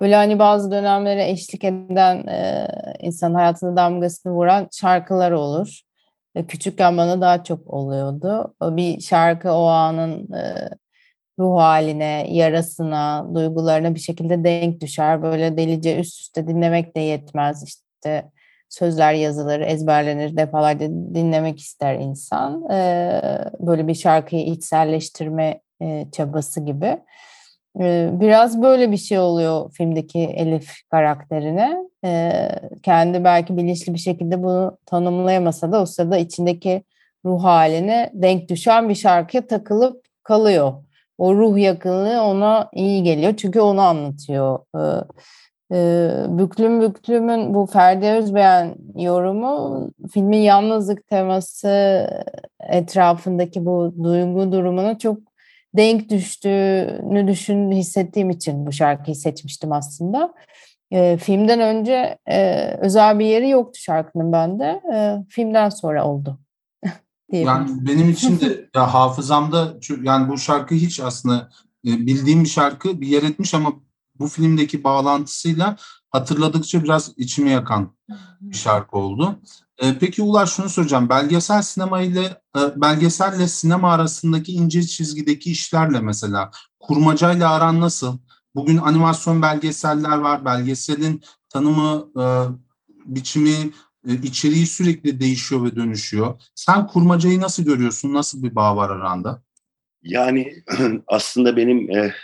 böyle 0.00 0.14
hani 0.16 0.38
bazı 0.38 0.70
dönemlere 0.70 1.30
eşlik 1.30 1.64
eden 1.64 2.26
e, 2.26 2.68
insan 3.00 3.34
hayatına 3.34 3.76
damgasını 3.76 4.32
vuran 4.32 4.68
şarkılar 4.72 5.32
olur. 5.32 5.80
E, 6.34 6.46
küçükken 6.46 6.96
bana 6.96 7.20
daha 7.20 7.44
çok 7.44 7.70
oluyordu. 7.70 8.54
Bir 8.62 9.00
şarkı 9.00 9.52
o 9.52 9.64
anın 9.66 10.32
e, 10.32 10.68
ruh 11.38 11.58
haline, 11.60 12.26
yarasına, 12.30 13.26
duygularına 13.34 13.94
bir 13.94 14.00
şekilde 14.00 14.44
denk 14.44 14.80
düşer. 14.80 15.22
Böyle 15.22 15.56
delice 15.56 15.98
üst 16.00 16.20
üste 16.20 16.48
dinlemek 16.48 16.96
de 16.96 17.00
yetmez. 17.00 17.64
İşte 17.64 18.30
sözler 18.68 19.12
yazılır, 19.12 19.60
ezberlenir, 19.60 20.36
defalarca 20.36 20.86
dinlemek 20.88 21.58
ister 21.58 21.94
insan. 21.94 22.62
Böyle 23.60 23.88
bir 23.88 23.94
şarkıyı 23.94 24.46
içselleştirme 24.46 25.60
çabası 26.12 26.60
gibi. 26.60 26.98
Biraz 28.20 28.62
böyle 28.62 28.92
bir 28.92 28.96
şey 28.96 29.18
oluyor 29.18 29.72
filmdeki 29.72 30.18
Elif 30.18 30.74
karakterine. 30.90 31.76
Kendi 32.82 33.24
belki 33.24 33.56
bilinçli 33.56 33.94
bir 33.94 33.98
şekilde 33.98 34.42
bunu 34.42 34.78
tanımlayamasa 34.86 35.72
da 35.72 35.82
o 35.82 35.86
sırada 35.86 36.18
içindeki 36.18 36.82
ruh 37.24 37.44
haline 37.44 38.10
denk 38.14 38.48
düşen 38.48 38.88
bir 38.88 38.94
şarkıya 38.94 39.46
takılıp 39.46 40.04
kalıyor. 40.22 40.72
O 41.18 41.34
ruh 41.34 41.58
yakınlığı 41.58 42.22
ona 42.22 42.68
iyi 42.72 43.02
geliyor 43.02 43.34
çünkü 43.36 43.60
onu 43.60 43.80
anlatıyor. 43.80 44.58
Büklüm 46.38 46.80
Büklüm'ün 46.80 47.54
bu 47.54 47.66
Ferdi 47.66 48.06
Özbeğen 48.06 48.76
yorumu 48.94 49.90
filmin 50.12 50.38
yalnızlık 50.38 51.06
teması 51.08 51.68
etrafındaki 52.60 53.66
bu 53.66 53.94
duygu 54.02 54.52
durumuna 54.52 54.98
çok 54.98 55.18
denk 55.76 56.10
düştüğünü 56.10 57.28
düşün 57.28 57.72
hissettiğim 57.72 58.30
için 58.30 58.66
bu 58.66 58.72
şarkıyı 58.72 59.16
seçmiştim 59.16 59.72
aslında. 59.72 60.34
E, 60.90 61.16
filmden 61.16 61.60
önce 61.60 62.18
e, 62.30 62.68
özel 62.80 63.18
bir 63.18 63.26
yeri 63.26 63.48
yoktu 63.48 63.80
şarkının 63.80 64.32
bende. 64.32 64.82
E, 64.94 65.24
filmden 65.28 65.68
sonra 65.68 66.04
oldu. 66.04 66.38
yani 67.32 67.70
benim 67.80 68.10
için 68.10 68.40
de 68.40 68.68
ya 68.76 68.94
hafızamda 68.94 69.74
yani 70.02 70.28
bu 70.28 70.38
şarkı 70.38 70.74
hiç 70.74 71.00
aslında 71.00 71.48
e, 71.86 71.90
bildiğim 71.90 72.44
bir 72.44 72.48
şarkı 72.48 73.00
bir 73.00 73.06
yer 73.06 73.22
etmiş 73.22 73.54
ama 73.54 73.72
bu 74.18 74.28
filmdeki 74.28 74.84
bağlantısıyla 74.84 75.76
hatırladıkça 76.10 76.84
biraz 76.84 77.12
içimi 77.16 77.50
yakan 77.50 77.96
bir 78.40 78.56
şarkı 78.56 78.98
oldu. 78.98 79.38
E, 79.78 79.98
peki 79.98 80.22
Ulaş 80.22 80.52
şunu 80.52 80.68
soracağım. 80.68 81.08
Belgesel 81.08 81.62
sinema 81.62 82.00
ile 82.00 82.24
e, 82.56 82.60
belgeselle 82.76 83.48
sinema 83.48 83.92
arasındaki 83.92 84.52
ince 84.52 84.82
çizgideki 84.82 85.50
işlerle 85.50 86.00
mesela 86.00 86.50
kurmacayla 86.80 87.52
aran 87.52 87.80
nasıl? 87.80 88.18
Bugün 88.54 88.76
animasyon 88.76 89.42
belgeseller 89.42 90.18
var. 90.18 90.44
Belgeselin 90.44 91.22
tanımı, 91.48 92.08
e, 92.20 92.24
biçimi, 93.06 93.70
e, 94.08 94.14
içeriği 94.14 94.66
sürekli 94.66 95.20
değişiyor 95.20 95.64
ve 95.64 95.76
dönüşüyor. 95.76 96.40
Sen 96.54 96.86
kurmacayı 96.86 97.40
nasıl 97.40 97.62
görüyorsun? 97.62 98.14
Nasıl 98.14 98.42
bir 98.42 98.54
bağ 98.54 98.76
var 98.76 98.90
aranda? 98.90 99.42
Yani 100.02 100.52
aslında 101.06 101.56
benim 101.56 101.90
e, 101.90 102.14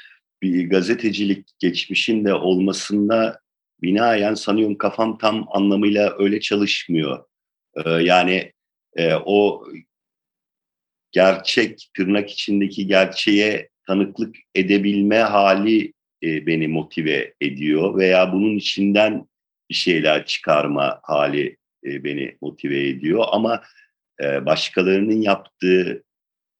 bir 0.45 0.71
gazetecilik 0.71 1.49
geçmişinde 1.59 2.35
olmasında 2.35 3.41
binaen 3.83 4.35
sanıyorum 4.35 4.79
kafam 4.79 5.19
tam 5.19 5.49
anlamıyla 5.51 6.15
öyle 6.19 6.41
çalışmıyor. 6.41 7.25
Ee, 7.77 7.91
yani 7.91 8.53
e, 8.97 9.15
o 9.15 9.67
gerçek, 11.13 11.89
tırnak 11.97 12.31
içindeki 12.31 12.87
gerçeğe 12.87 13.69
tanıklık 13.87 14.37
edebilme 14.55 15.19
hali 15.19 15.93
e, 16.23 16.47
beni 16.47 16.69
motive 16.69 17.35
ediyor 17.41 17.99
veya 17.99 18.33
bunun 18.33 18.57
içinden 18.57 19.29
bir 19.71 19.75
şeyler 19.75 20.27
çıkarma 20.27 21.01
hali 21.03 21.57
e, 21.85 22.05
beni 22.05 22.37
motive 22.41 22.89
ediyor. 22.89 23.25
Ama 23.29 23.63
e, 24.23 24.47
başkalarının 24.47 25.21
yaptığı 25.21 26.05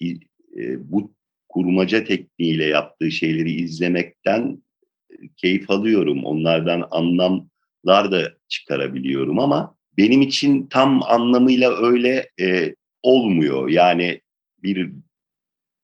e, 0.03 0.91
bu 0.93 1.15
kurmaca 1.55 2.05
tekniğiyle 2.05 2.65
yaptığı 2.65 3.11
şeyleri 3.11 3.53
izlemekten 3.53 4.63
e, 5.11 5.15
keyif 5.37 5.71
alıyorum. 5.71 6.25
Onlardan 6.25 6.89
anlamlar 6.91 8.13
da 8.13 8.35
çıkarabiliyorum 8.49 9.39
ama 9.39 9.77
benim 9.99 10.23
için 10.23 10.67
tam 10.67 11.03
anlamıyla 11.03 11.77
öyle 11.77 12.31
e, 12.41 12.75
olmuyor. 13.03 13.69
Yani 13.69 14.21
bir 14.63 14.93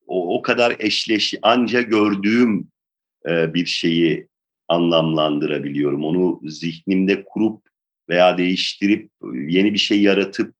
o, 0.06 0.38
o 0.38 0.42
kadar 0.42 0.76
eşleş 0.78 1.34
anca 1.42 1.82
gördüğüm 1.82 2.68
e, 3.28 3.54
bir 3.54 3.66
şeyi 3.66 4.28
anlamlandırabiliyorum. 4.68 6.04
Onu 6.04 6.40
zihnimde 6.44 7.24
kurup 7.24 7.62
veya 8.08 8.38
değiştirip 8.38 9.10
yeni 9.34 9.72
bir 9.72 9.78
şey 9.78 10.02
yaratıp 10.02 10.54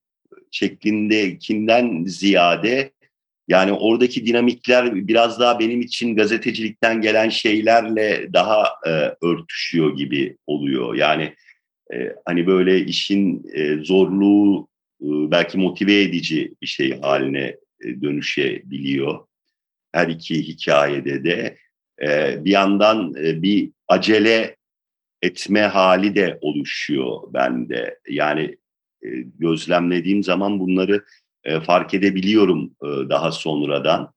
şeklindekinden 0.51 2.03
ziyade 2.03 2.91
yani 3.47 3.71
oradaki 3.71 4.25
dinamikler 4.25 5.07
biraz 5.07 5.39
daha 5.39 5.59
benim 5.59 5.81
için 5.81 6.15
gazetecilikten 6.15 7.01
gelen 7.01 7.29
şeylerle 7.29 8.33
daha 8.33 8.67
e, 8.87 8.89
örtüşüyor 9.21 9.97
gibi 9.97 10.37
oluyor. 10.47 10.95
Yani 10.95 11.35
e, 11.93 12.15
hani 12.25 12.47
böyle 12.47 12.79
işin 12.79 13.51
e, 13.53 13.77
zorluğu 13.77 14.67
e, 15.01 15.07
belki 15.07 15.57
motive 15.57 16.01
edici 16.01 16.53
bir 16.61 16.67
şey 16.67 16.99
haline 16.99 17.57
e, 17.85 18.01
dönüşebiliyor. 18.01 19.19
Her 19.91 20.07
iki 20.07 20.47
hikayede 20.47 21.23
de 21.23 21.57
e, 22.01 22.37
bir 22.45 22.51
yandan 22.51 23.13
e, 23.17 23.41
bir 23.41 23.71
acele 23.87 24.55
etme 25.21 25.61
hali 25.61 26.15
de 26.15 26.37
oluşuyor 26.41 27.33
bende. 27.33 27.99
Yani 28.09 28.57
e, 29.03 29.09
gözlemlediğim 29.39 30.23
zaman 30.23 30.59
bunları 30.59 31.05
e, 31.43 31.59
fark 31.59 31.93
edebiliyorum 31.93 32.71
e, 32.83 33.09
daha 33.09 33.31
sonradan. 33.31 34.13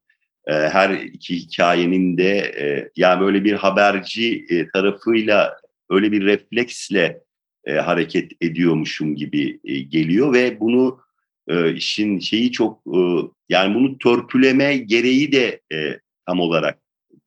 E, 0.47 0.53
her 0.53 0.91
iki 0.91 1.37
hikayenin 1.37 2.19
de 2.19 2.39
e, 2.39 2.91
yani 2.97 3.21
böyle 3.21 3.45
bir 3.45 3.53
haberci 3.53 4.47
e, 4.49 4.69
tarafıyla 4.69 5.57
öyle 5.91 6.13
bir 6.13 6.25
refleksle 6.25 7.21
e, 7.65 7.73
hareket 7.73 8.33
ediyormuşum 8.41 9.17
gibi 9.17 9.61
e, 9.65 9.79
geliyor 9.79 10.33
ve 10.33 10.61
bunu 10.61 11.01
e, 11.49 11.75
işin 11.75 12.19
şeyi 12.19 12.53
çok 12.53 12.83
e, 12.87 13.01
yani 13.49 13.75
bunu 13.75 13.99
törpüleme 13.99 14.77
gereği 14.77 15.33
de 15.33 15.61
e, 15.73 16.01
tam 16.27 16.41
olarak 16.41 16.79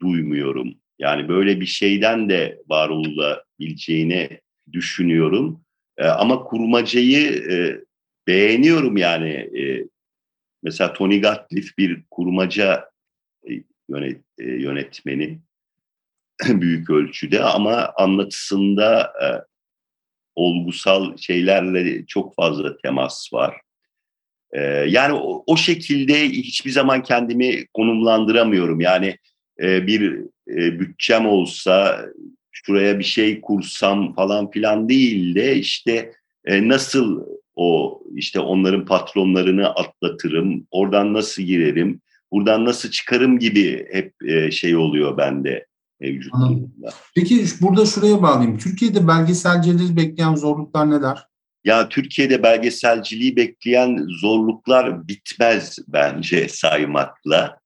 duymuyorum. 0.01 0.73
Yani 0.99 1.27
böyle 1.27 1.61
bir 1.61 1.65
şeyden 1.65 2.29
de 2.29 2.61
var 2.69 2.89
olabileceğini 2.89 4.39
düşünüyorum. 4.71 5.61
E, 5.97 6.05
ama 6.05 6.43
kurmacayı 6.43 7.51
e, 7.51 7.81
beğeniyorum 8.27 8.97
yani. 8.97 9.29
E, 9.29 9.87
mesela 10.63 10.93
Tony 10.93 11.21
Gatliff 11.21 11.77
bir 11.77 12.03
kurmaca 12.11 12.89
e, 13.49 13.51
yönet, 13.89 14.21
e, 14.39 14.43
yönetmeni 14.43 15.39
büyük 16.47 16.89
ölçüde 16.89 17.43
ama 17.43 17.93
anlatısında 17.97 19.13
e, 19.23 19.27
olgusal 20.35 21.17
şeylerle 21.17 22.05
çok 22.05 22.35
fazla 22.35 22.77
temas 22.77 23.33
var. 23.33 23.61
Ee, 24.53 24.61
yani 24.87 25.13
o, 25.13 25.43
o 25.47 25.57
şekilde 25.57 26.29
hiçbir 26.29 26.69
zaman 26.69 27.03
kendimi 27.03 27.67
konumlandıramıyorum. 27.67 28.79
Yani 28.79 29.17
e, 29.61 29.87
bir 29.87 30.21
e, 30.49 30.79
bütçem 30.79 31.25
olsa 31.25 32.05
şuraya 32.51 32.99
bir 32.99 33.03
şey 33.03 33.41
kursam 33.41 34.15
falan 34.15 34.51
filan 34.51 34.89
değil 34.89 35.35
de 35.35 35.55
işte 35.55 36.13
e, 36.45 36.67
nasıl 36.67 37.25
o 37.57 38.01
işte 38.15 38.39
onların 38.39 38.85
patronlarını 38.85 39.69
atlatırım, 39.69 40.67
oradan 40.71 41.13
nasıl 41.13 41.43
girerim, 41.43 42.01
buradan 42.31 42.65
nasıl 42.65 42.91
çıkarım 42.91 43.39
gibi 43.39 43.87
hep 43.91 44.13
e, 44.27 44.51
şey 44.51 44.75
oluyor 44.75 45.17
bende 45.17 45.65
mevcut 45.99 46.33
durumda. 46.33 46.89
Peki 47.15 47.45
burada 47.61 47.85
şuraya 47.85 48.21
bağlayayım. 48.21 48.57
Türkiye'de 48.57 49.07
belgeselcileri 49.07 49.97
bekleyen 49.97 50.35
zorluklar 50.35 50.91
neler? 50.91 51.27
Ya 51.65 51.89
Türkiye'de 51.89 52.43
belgeselciliği 52.43 53.35
bekleyen 53.35 54.07
zorluklar 54.21 55.07
bitmez 55.07 55.77
bence 55.87 56.47
saymakla. 56.49 57.59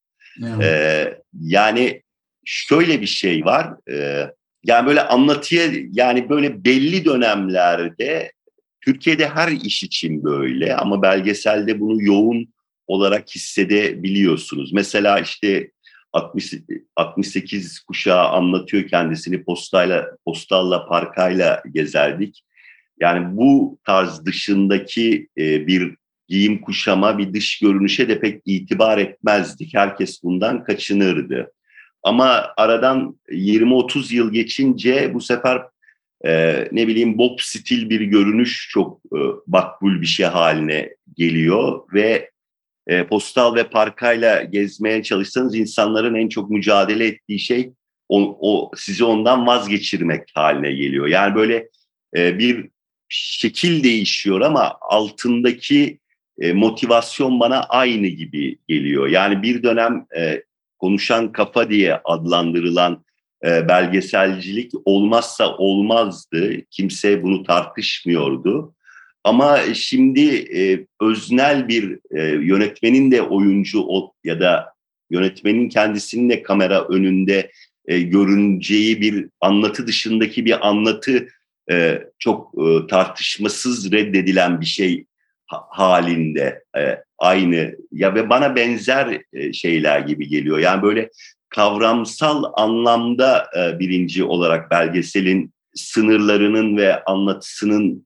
Evet. 0.44 0.64
Ee, 0.64 1.22
yani 1.42 2.02
şöyle 2.46 3.02
bir 3.02 3.08
şey 3.08 3.46
var. 3.46 3.92
E, 3.92 4.28
yani 4.66 4.88
böyle 4.88 5.02
anlatıya 5.02 5.72
yani 5.92 6.30
böyle 6.30 6.66
belli 6.66 7.06
dönemlerde 7.06 8.32
Türkiye'de 8.82 9.28
her 9.28 9.52
iş 9.52 9.84
için 9.84 10.24
böyle 10.24 10.76
ama 10.76 11.02
belgeselde 11.02 11.80
bunu 11.80 12.04
yoğun 12.04 12.54
olarak 12.88 13.30
hissedebiliyorsunuz. 13.30 14.74
Mesela 14.74 15.20
işte 15.20 15.72
60, 16.14 16.54
68 16.96 17.80
kuşağı 17.80 18.28
anlatıyor 18.28 18.88
kendisini 18.88 19.44
postayla, 19.44 20.08
postalla, 20.26 20.88
parkayla 20.88 21.64
gezerdik. 21.74 22.44
Yani 23.00 23.38
bu 23.38 23.80
tarz 23.86 24.26
dışındaki 24.26 25.28
e, 25.38 25.68
bir 25.68 25.96
giyim 26.28 26.62
kuşama, 26.62 27.18
bir 27.18 27.34
dış 27.34 27.60
görünüşe 27.60 28.10
de 28.10 28.20
pek 28.20 28.42
itibar 28.46 28.98
etmezdik. 28.98 29.74
Herkes 29.74 30.24
bundan 30.24 30.64
kaçınırdı. 30.64 31.52
Ama 32.04 32.54
aradan 32.58 33.20
20-30 33.30 34.16
yıl 34.16 34.34
geçince 34.34 35.14
bu 35.14 35.22
sefer 35.22 35.62
e, 36.26 36.64
ne 36.72 36.88
bileyim 36.88 37.18
bob 37.18 37.40
stil 37.40 37.90
bir 37.90 38.02
görünüş 38.02 38.68
çok 38.72 39.02
e, 39.16 39.20
makbul 39.48 40.02
bir 40.02 40.06
şey 40.06 40.26
haline 40.26 40.96
geliyor 41.18 41.82
ve 41.94 42.32
e, 42.88 43.08
postal 43.08 43.56
ve 43.56 43.64
parkayla 43.64 44.44
gezmeye 44.44 45.04
çalışsanız 45.04 45.56
insanların 45.56 46.16
en 46.16 46.30
çok 46.30 46.50
mücadele 46.50 47.08
ettiği 47.08 47.40
şey 47.40 47.72
o, 48.10 48.38
o 48.42 48.72
sizi 48.76 49.04
ondan 49.04 49.48
vazgeçirmek 49.48 50.30
haline 50.36 50.72
geliyor. 50.72 51.08
Yani 51.08 51.36
böyle 51.36 51.70
e, 52.18 52.40
bir 52.40 52.70
şekil 53.10 53.84
değişiyor 53.84 54.42
ama 54.42 54.78
altındaki 54.82 56.00
e, 56.40 56.54
motivasyon 56.54 57.40
bana 57.40 57.64
aynı 57.64 58.08
gibi 58.08 58.58
geliyor. 58.68 59.08
Yani 59.08 59.44
bir 59.44 59.64
dönem 59.64 60.06
e, 60.18 60.44
konuşan 60.80 61.32
kafa 61.32 61.70
diye 61.70 62.02
adlandırılan 62.04 63.06
e, 63.46 63.68
belgeselcilik 63.68 64.72
olmazsa 64.86 65.58
olmazdı. 65.58 66.52
Kimse 66.72 67.24
bunu 67.24 67.44
tartışmıyordu. 67.44 68.76
Ama 69.24 69.60
şimdi 69.74 70.36
e, 70.36 70.86
öznel 71.02 71.68
bir 71.68 72.00
e, 72.12 72.24
yönetmenin 72.24 73.12
de 73.12 73.22
oyuncu 73.22 73.86
ya 74.24 74.40
da 74.40 74.74
yönetmenin 75.10 75.70
kendisinin 75.70 76.30
de 76.30 76.44
kamera 76.44 76.88
önünde 76.88 77.52
e, 77.88 78.02
görüneceği 78.02 79.02
bir 79.02 79.30
anlatı 79.42 79.88
dışındaki 79.88 80.46
bir 80.46 80.68
anlatı 80.68 81.28
e, 81.72 82.04
çok 82.20 82.54
e, 82.58 82.88
tartışmasız 82.88 83.92
reddedilen 83.92 84.62
bir 84.62 84.66
şey 84.66 85.06
ha, 85.48 85.64
halinde 85.70 86.64
e, 86.78 86.98
aynı 87.18 87.76
ya 87.92 88.16
ve 88.16 88.30
bana 88.30 88.56
benzer 88.56 89.22
e, 89.34 89.54
şeyler 89.54 90.00
gibi 90.00 90.28
geliyor. 90.28 90.60
Yani 90.60 90.82
böyle 90.82 91.10
kavramsal 91.52 92.44
anlamda 92.54 93.48
e, 93.58 93.80
birinci 93.80 94.24
olarak 94.24 94.72
belgeselin 94.72 95.54
sınırlarının 95.76 96.78
ve 96.78 97.04
anlatısının 97.04 98.06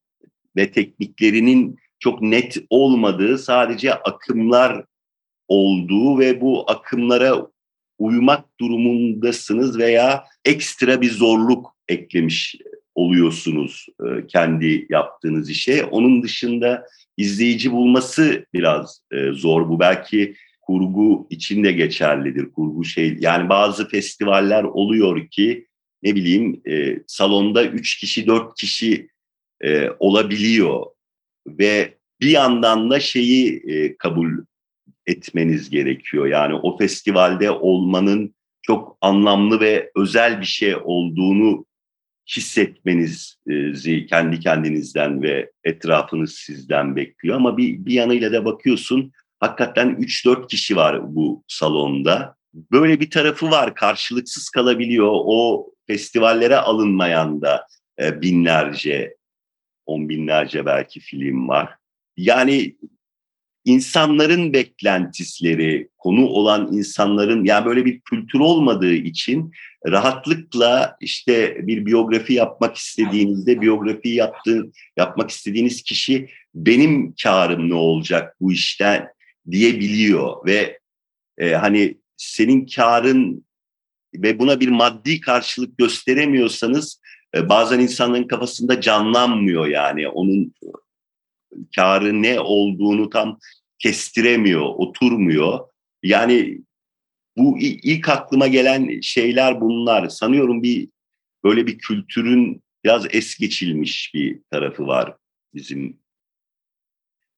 ve 0.55 0.71
tekniklerinin 0.71 1.79
çok 1.99 2.21
net 2.21 2.57
olmadığı 2.69 3.37
sadece 3.37 3.93
akımlar 3.93 4.85
olduğu 5.47 6.19
ve 6.19 6.41
bu 6.41 6.71
akımlara 6.71 7.47
uymak 7.97 8.59
durumundasınız 8.59 9.77
veya 9.77 10.23
ekstra 10.45 11.01
bir 11.01 11.11
zorluk 11.11 11.75
eklemiş 11.87 12.55
oluyorsunuz 12.95 13.85
e, 13.99 14.27
kendi 14.27 14.87
yaptığınız 14.89 15.49
işe. 15.49 15.85
Onun 15.85 16.23
dışında 16.23 16.85
izleyici 17.17 17.71
bulması 17.71 18.45
biraz 18.53 19.01
e, 19.11 19.31
zor. 19.31 19.69
Bu 19.69 19.79
belki 19.79 20.35
kurgu 20.65 21.27
için 21.29 21.63
de 21.63 21.71
geçerlidir. 21.71 22.51
Kurgu 22.51 22.85
şey 22.85 23.17
yani 23.19 23.49
bazı 23.49 23.89
festivaller 23.89 24.63
oluyor 24.63 25.27
ki 25.27 25.67
ne 26.03 26.15
bileyim 26.15 26.61
e, 26.67 26.99
salonda 27.07 27.65
üç 27.65 27.99
kişi 27.99 28.27
dört 28.27 28.55
kişi 28.55 29.09
e, 29.61 29.89
olabiliyor 29.99 30.85
ve 31.47 31.97
bir 32.21 32.29
yandan 32.29 32.89
da 32.89 32.99
şeyi 32.99 33.63
e, 33.67 33.97
kabul 33.97 34.31
etmeniz 35.07 35.69
gerekiyor. 35.69 36.27
Yani 36.27 36.53
o 36.53 36.77
festivalde 36.77 37.51
olmanın 37.51 38.35
çok 38.61 38.97
anlamlı 39.01 39.59
ve 39.59 39.91
özel 39.95 40.41
bir 40.41 40.45
şey 40.45 40.75
olduğunu 40.75 41.65
hissetmenizi 42.35 44.05
kendi 44.09 44.39
kendinizden 44.39 45.21
ve 45.21 45.51
etrafınız 45.63 46.33
sizden 46.33 46.95
bekliyor. 46.95 47.35
Ama 47.35 47.57
bir, 47.57 47.85
bir 47.85 47.93
yanıyla 47.93 48.31
da 48.33 48.45
bakıyorsun 48.45 49.11
hakikaten 49.47 49.89
3-4 49.89 50.47
kişi 50.47 50.75
var 50.75 51.15
bu 51.15 51.43
salonda. 51.47 52.35
Böyle 52.53 52.99
bir 52.99 53.09
tarafı 53.09 53.51
var 53.51 53.75
karşılıksız 53.75 54.49
kalabiliyor. 54.49 55.11
O 55.11 55.67
festivallere 55.87 56.57
alınmayan 56.57 57.41
da 57.41 57.67
e, 57.99 58.21
binlerce, 58.21 59.15
on 59.85 60.09
binlerce 60.09 60.65
belki 60.65 60.99
film 60.99 61.47
var. 61.47 61.75
Yani 62.17 62.75
insanların 63.65 64.53
beklentileri, 64.53 65.89
konu 65.97 66.25
olan 66.27 66.73
insanların 66.73 67.45
yani 67.45 67.65
böyle 67.65 67.85
bir 67.85 67.99
kültür 67.99 68.39
olmadığı 68.39 68.93
için 68.93 69.51
rahatlıkla 69.87 70.97
işte 71.01 71.57
bir 71.67 71.85
biyografi 71.85 72.33
yapmak 72.33 72.75
istediğinizde 72.75 73.61
biyografi 73.61 74.09
yaptığı, 74.09 74.71
yapmak 74.97 75.29
istediğiniz 75.29 75.83
kişi 75.83 76.29
benim 76.55 77.13
karım 77.23 77.69
ne 77.69 77.73
olacak 77.73 78.35
bu 78.41 78.51
işten 78.51 79.07
diyebiliyor 79.51 80.45
ve 80.45 80.79
e, 81.37 81.53
hani 81.53 81.97
senin 82.17 82.65
karın 82.65 83.45
ve 84.15 84.39
buna 84.39 84.59
bir 84.59 84.69
maddi 84.69 85.21
karşılık 85.21 85.77
gösteremiyorsanız 85.77 87.01
e, 87.35 87.49
bazen 87.49 87.79
insanların 87.79 88.27
kafasında 88.27 88.81
canlanmıyor 88.81 89.67
yani 89.67 90.07
onun 90.07 90.53
karı 91.75 92.21
ne 92.21 92.39
olduğunu 92.39 93.09
tam 93.09 93.39
kestiremiyor, 93.79 94.65
oturmuyor. 94.65 95.59
Yani 96.03 96.61
bu 97.37 97.59
ilk 97.59 98.09
aklıma 98.09 98.47
gelen 98.47 98.99
şeyler 99.01 99.61
bunlar. 99.61 100.09
Sanıyorum 100.09 100.63
bir 100.63 100.89
böyle 101.43 101.67
bir 101.67 101.77
kültürün 101.77 102.63
biraz 102.83 103.05
es 103.15 103.37
geçilmiş 103.37 104.11
bir 104.13 104.39
tarafı 104.51 104.87
var 104.87 105.15
bizim. 105.53 105.99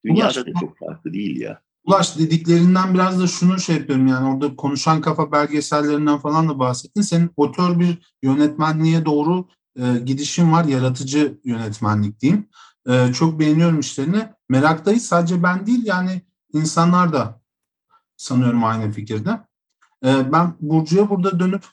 Dünyada 0.06 0.46
da 0.46 0.52
çok 0.60 0.78
farklı 0.78 1.14
değil 1.14 1.42
ya. 1.42 1.62
Ulaş 1.88 2.18
dediklerinden 2.18 2.94
biraz 2.94 3.20
da 3.20 3.28
şunu 3.28 3.60
şey 3.60 3.76
yapıyorum 3.76 4.08
yani 4.08 4.30
orada 4.30 4.56
konuşan 4.56 5.02
kafa 5.02 5.32
belgesellerinden 5.32 6.18
falan 6.18 6.50
da 6.50 6.60
bahsettin. 6.60 7.02
Senin 7.02 7.32
otör 7.38 7.80
bir 7.80 8.16
yönetmenliğe 8.24 9.06
doğru 9.06 9.48
e, 9.80 9.98
gidişin 10.06 10.52
var. 10.52 10.66
Yaratıcı 10.66 11.40
yönetmenlik 11.44 12.20
diyeyim. 12.20 12.50
E, 12.90 13.14
çok 13.14 13.40
beğeniyorum 13.40 13.80
işlerini. 13.80 14.30
Meraktayız 14.50 15.06
sadece 15.06 15.44
ben 15.44 15.66
değil 15.68 15.86
yani 15.86 16.22
insanlar 16.54 17.14
da 17.14 17.42
sanıyorum 18.18 18.64
aynı 18.64 18.92
fikirde. 18.92 19.30
E, 20.06 20.32
ben 20.32 20.56
Burcu'ya 20.60 21.10
burada 21.10 21.40
dönüp 21.40 21.64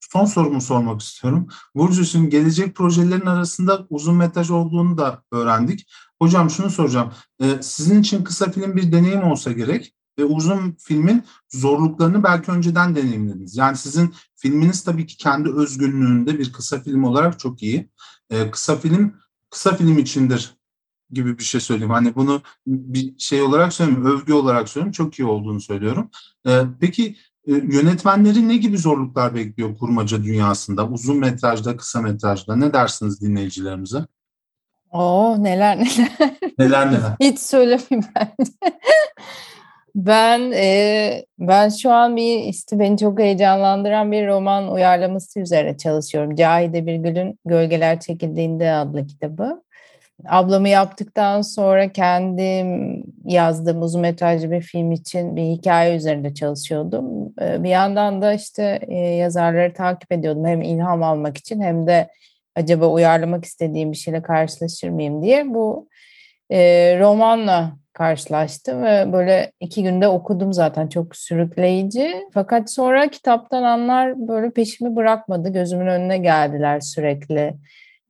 son 0.00 0.24
sorumu 0.24 0.60
sormak 0.60 1.00
istiyorum. 1.00 1.48
Burcu 1.74 2.04
şimdi 2.04 2.28
gelecek 2.28 2.76
projelerin 2.76 3.26
arasında 3.26 3.86
uzun 3.90 4.16
metraj 4.16 4.50
olduğunu 4.50 4.98
da 4.98 5.22
öğrendik. 5.32 5.86
Hocam 6.22 6.50
şunu 6.50 6.70
soracağım. 6.70 7.12
E, 7.40 7.62
sizin 7.62 8.00
için 8.00 8.24
kısa 8.24 8.50
film 8.50 8.76
bir 8.76 8.92
deneyim 8.92 9.22
olsa 9.22 9.52
gerek 9.52 9.94
ve 10.18 10.24
uzun 10.24 10.76
filmin 10.78 11.24
zorluklarını 11.48 12.22
belki 12.22 12.50
önceden 12.50 12.96
deneyimlediniz. 12.96 13.56
Yani 13.56 13.76
sizin 13.76 14.14
filminiz 14.36 14.84
tabii 14.84 15.06
ki 15.06 15.16
kendi 15.16 15.50
özgünlüğünde 15.50 16.38
bir 16.38 16.52
kısa 16.52 16.80
film 16.80 17.04
olarak 17.04 17.38
çok 17.38 17.62
iyi. 17.62 17.90
E, 18.30 18.50
kısa 18.50 18.76
film 18.76 19.14
kısa 19.50 19.76
film 19.76 19.98
içindir 19.98 20.56
gibi 21.10 21.38
bir 21.38 21.44
şey 21.44 21.60
söyleyeyim. 21.60 21.92
Hani 21.92 22.14
bunu 22.14 22.42
bir 22.66 23.18
şey 23.18 23.42
olarak 23.42 23.72
söylemiyorum, 23.72 24.20
övgü 24.20 24.32
olarak 24.32 24.68
söylüyorum. 24.68 24.92
Çok 24.92 25.18
iyi 25.18 25.24
olduğunu 25.24 25.60
söylüyorum. 25.60 26.10
Ee, 26.46 26.62
peki 26.80 27.16
e, 27.46 27.52
yönetmenleri 27.52 28.48
ne 28.48 28.56
gibi 28.56 28.78
zorluklar 28.78 29.34
bekliyor 29.34 29.78
kurmaca 29.78 30.24
dünyasında? 30.24 30.88
Uzun 30.88 31.16
metrajda, 31.16 31.76
kısa 31.76 32.00
metrajda. 32.00 32.56
Ne 32.56 32.72
dersiniz 32.72 33.20
dinleyicilerimize? 33.20 34.06
Oo 34.92 35.42
neler 35.42 35.78
neler. 35.78 36.10
Neler 36.58 36.88
neler. 36.88 37.10
Hiç 37.20 37.38
söylemeyeyim 37.38 38.04
bence. 38.16 38.52
ben 39.94 40.52
e, 40.54 41.24
ben 41.38 41.68
şu 41.68 41.90
an 41.90 42.16
bir 42.16 42.38
işte 42.38 42.78
beni 42.78 42.98
çok 42.98 43.18
heyecanlandıran 43.18 44.12
bir 44.12 44.26
roman 44.26 44.72
uyarlaması 44.72 45.40
üzerine 45.40 45.76
çalışıyorum. 45.76 46.36
Cahide 46.36 46.86
Birgül'ün 46.86 47.38
Gölgeler 47.44 48.00
Çekildiğinde 48.00 48.72
adlı 48.72 49.06
kitabı. 49.06 49.62
Ablamı 50.28 50.68
yaptıktan 50.68 51.42
sonra 51.42 51.92
kendim 51.92 53.02
yazdığım 53.24 53.82
uzun 53.82 54.00
metrajlı 54.00 54.50
bir 54.50 54.60
film 54.60 54.92
için 54.92 55.36
bir 55.36 55.42
hikaye 55.42 55.96
üzerinde 55.96 56.34
çalışıyordum. 56.34 57.34
Bir 57.38 57.68
yandan 57.68 58.22
da 58.22 58.32
işte 58.34 58.80
yazarları 59.18 59.72
takip 59.74 60.12
ediyordum 60.12 60.46
hem 60.46 60.62
ilham 60.62 61.02
almak 61.02 61.36
için 61.38 61.60
hem 61.60 61.86
de 61.86 62.08
acaba 62.56 62.86
uyarlamak 62.86 63.44
istediğim 63.44 63.92
bir 63.92 63.96
şeyle 63.96 64.22
karşılaşır 64.22 64.88
mıyım 64.88 65.22
diye 65.22 65.54
bu 65.54 65.88
romanla 67.00 67.76
karşılaştım 67.92 68.82
ve 68.82 69.12
böyle 69.12 69.52
iki 69.60 69.82
günde 69.82 70.08
okudum 70.08 70.52
zaten 70.52 70.88
çok 70.88 71.16
sürükleyici. 71.16 72.14
Fakat 72.34 72.72
sonra 72.72 73.10
kitaptan 73.10 73.62
anlar 73.62 74.28
böyle 74.28 74.50
peşimi 74.50 74.96
bırakmadı. 74.96 75.48
Gözümün 75.48 75.86
önüne 75.86 76.18
geldiler 76.18 76.80
sürekli 76.80 77.54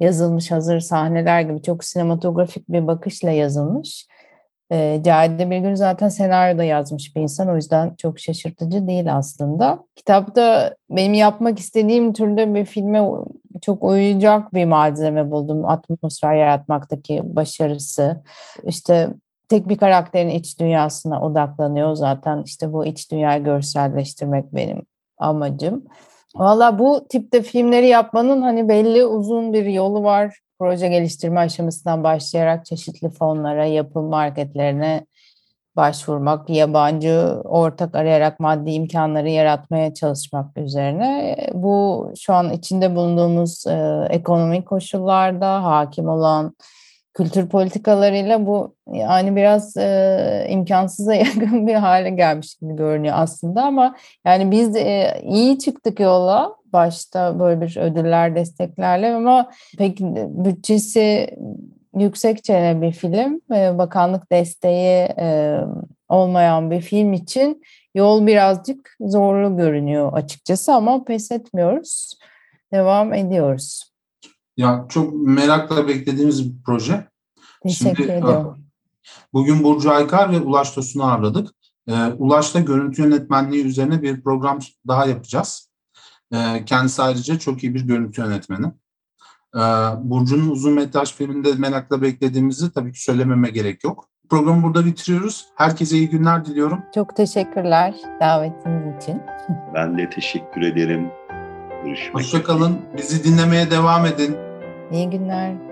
yazılmış 0.00 0.50
hazır 0.50 0.80
sahneler 0.80 1.40
gibi 1.40 1.62
çok 1.62 1.84
sinematografik 1.84 2.68
bir 2.68 2.86
bakışla 2.86 3.30
yazılmış. 3.30 4.06
E, 4.72 5.00
Cahide 5.04 5.50
Bilgün 5.50 5.74
zaten 5.74 6.08
senaryoda 6.08 6.64
yazmış 6.64 7.16
bir 7.16 7.20
insan 7.20 7.48
o 7.48 7.56
yüzden 7.56 7.94
çok 7.98 8.20
şaşırtıcı 8.20 8.86
değil 8.86 9.14
aslında. 9.14 9.84
Kitapta 9.96 10.74
benim 10.90 11.14
yapmak 11.14 11.58
istediğim 11.58 12.12
türde 12.12 12.54
bir 12.54 12.64
filme 12.64 13.00
çok 13.62 13.84
uyacak 13.84 14.54
bir 14.54 14.64
malzeme 14.64 15.30
buldum. 15.30 15.64
Atmosfer 15.64 16.34
yaratmaktaki 16.34 17.20
başarısı. 17.24 18.22
İşte 18.64 19.08
tek 19.48 19.68
bir 19.68 19.76
karakterin 19.76 20.28
iç 20.28 20.60
dünyasına 20.60 21.22
odaklanıyor 21.22 21.94
zaten 21.94 22.42
işte 22.46 22.72
bu 22.72 22.86
iç 22.86 23.10
dünyayı 23.12 23.44
görselleştirmek 23.44 24.54
benim 24.54 24.82
amacım. 25.18 25.84
Valla 26.36 26.78
bu 26.78 27.06
tipte 27.08 27.42
filmleri 27.42 27.86
yapmanın 27.86 28.42
hani 28.42 28.68
belli 28.68 29.04
uzun 29.04 29.52
bir 29.52 29.64
yolu 29.64 30.02
var. 30.02 30.38
Proje 30.58 30.88
geliştirme 30.88 31.40
aşamasından 31.40 32.04
başlayarak 32.04 32.66
çeşitli 32.66 33.10
fonlara, 33.10 33.66
yapım 33.66 34.04
marketlerine 34.04 35.06
başvurmak, 35.76 36.50
yabancı 36.50 37.40
ortak 37.44 37.94
arayarak 37.94 38.40
maddi 38.40 38.70
imkanları 38.70 39.30
yaratmaya 39.30 39.94
çalışmak 39.94 40.56
üzerine. 40.58 41.36
Bu 41.54 42.08
şu 42.20 42.34
an 42.34 42.52
içinde 42.52 42.96
bulunduğumuz 42.96 43.66
e, 43.66 44.06
ekonomik 44.10 44.66
koşullarda 44.66 45.64
hakim 45.64 46.08
olan 46.08 46.54
kültür 47.14 47.48
politikalarıyla 47.48 48.46
bu 48.46 48.74
yani 48.92 49.36
biraz 49.36 49.76
e, 49.76 50.46
imkansıza 50.50 51.14
yakın 51.24 51.66
bir 51.66 51.74
hale 51.74 52.10
gelmiş 52.10 52.54
gibi 52.54 52.76
görünüyor 52.76 53.14
aslında 53.18 53.62
ama 53.62 53.96
yani 54.26 54.50
biz 54.50 54.76
e, 54.76 55.20
iyi 55.24 55.58
çıktık 55.58 56.00
yola 56.00 56.56
başta 56.72 57.38
böyle 57.38 57.60
bir 57.60 57.76
ödüller 57.76 58.34
desteklerle 58.34 59.14
ama 59.14 59.50
pek 59.78 60.00
bütçesi 60.28 61.30
yüksekçe 61.94 62.78
bir 62.82 62.92
film 62.92 63.40
e, 63.54 63.78
bakanlık 63.78 64.32
desteği 64.32 65.08
e, 65.18 65.58
olmayan 66.08 66.70
bir 66.70 66.80
film 66.80 67.12
için 67.12 67.62
yol 67.94 68.26
birazcık 68.26 68.96
zorlu 69.00 69.56
görünüyor 69.56 70.12
açıkçası 70.12 70.72
ama 70.72 71.04
pes 71.04 71.32
etmiyoruz 71.32 72.18
devam 72.72 73.14
ediyoruz. 73.14 73.92
Ya 74.56 74.86
çok 74.88 75.14
merakla 75.14 75.88
beklediğimiz 75.88 76.50
bir 76.50 76.62
proje. 76.66 77.08
Teşekkür 77.62 77.96
Şimdi, 77.96 78.12
ediyorum. 78.12 78.64
Bugün 79.32 79.64
Burcu 79.64 79.90
Aykar 79.90 80.32
ve 80.32 80.40
Ulaş 80.40 80.70
Tosun'u 80.70 81.04
ağırladık. 81.04 81.50
Ee, 81.88 82.06
Ulaş'ta 82.18 82.60
görüntü 82.60 83.02
yönetmenliği 83.02 83.64
üzerine 83.64 84.02
bir 84.02 84.22
program 84.22 84.58
daha 84.88 85.06
yapacağız. 85.06 85.70
Ee, 86.34 86.64
kendisi 86.66 87.02
ayrıca 87.02 87.38
çok 87.38 87.64
iyi 87.64 87.74
bir 87.74 87.80
görüntü 87.80 88.20
yönetmeni. 88.20 88.66
Ee, 89.56 89.60
Burcu'nun 90.02 90.50
uzun 90.50 90.72
metraj 90.72 91.14
filminde 91.14 91.48
merakla 91.58 92.02
beklediğimizi 92.02 92.72
tabii 92.72 92.92
ki 92.92 93.02
söylememe 93.02 93.50
gerek 93.50 93.84
yok. 93.84 94.08
Programı 94.30 94.62
burada 94.62 94.86
bitiriyoruz. 94.86 95.46
Herkese 95.56 95.96
iyi 95.96 96.10
günler 96.10 96.44
diliyorum. 96.44 96.82
Çok 96.94 97.16
teşekkürler 97.16 97.94
davetiniz 98.20 99.02
için. 99.02 99.20
Ben 99.74 99.98
de 99.98 100.10
teşekkür 100.10 100.62
ederim. 100.62 101.08
Görüşmek 101.84 101.98
üzere. 102.06 102.12
Hoşçakalın. 102.14 102.78
Bizi 102.96 103.24
dinlemeye 103.24 103.70
devam 103.70 104.06
edin. 104.06 104.36
İyi 104.92 105.10
günler. 105.10 105.71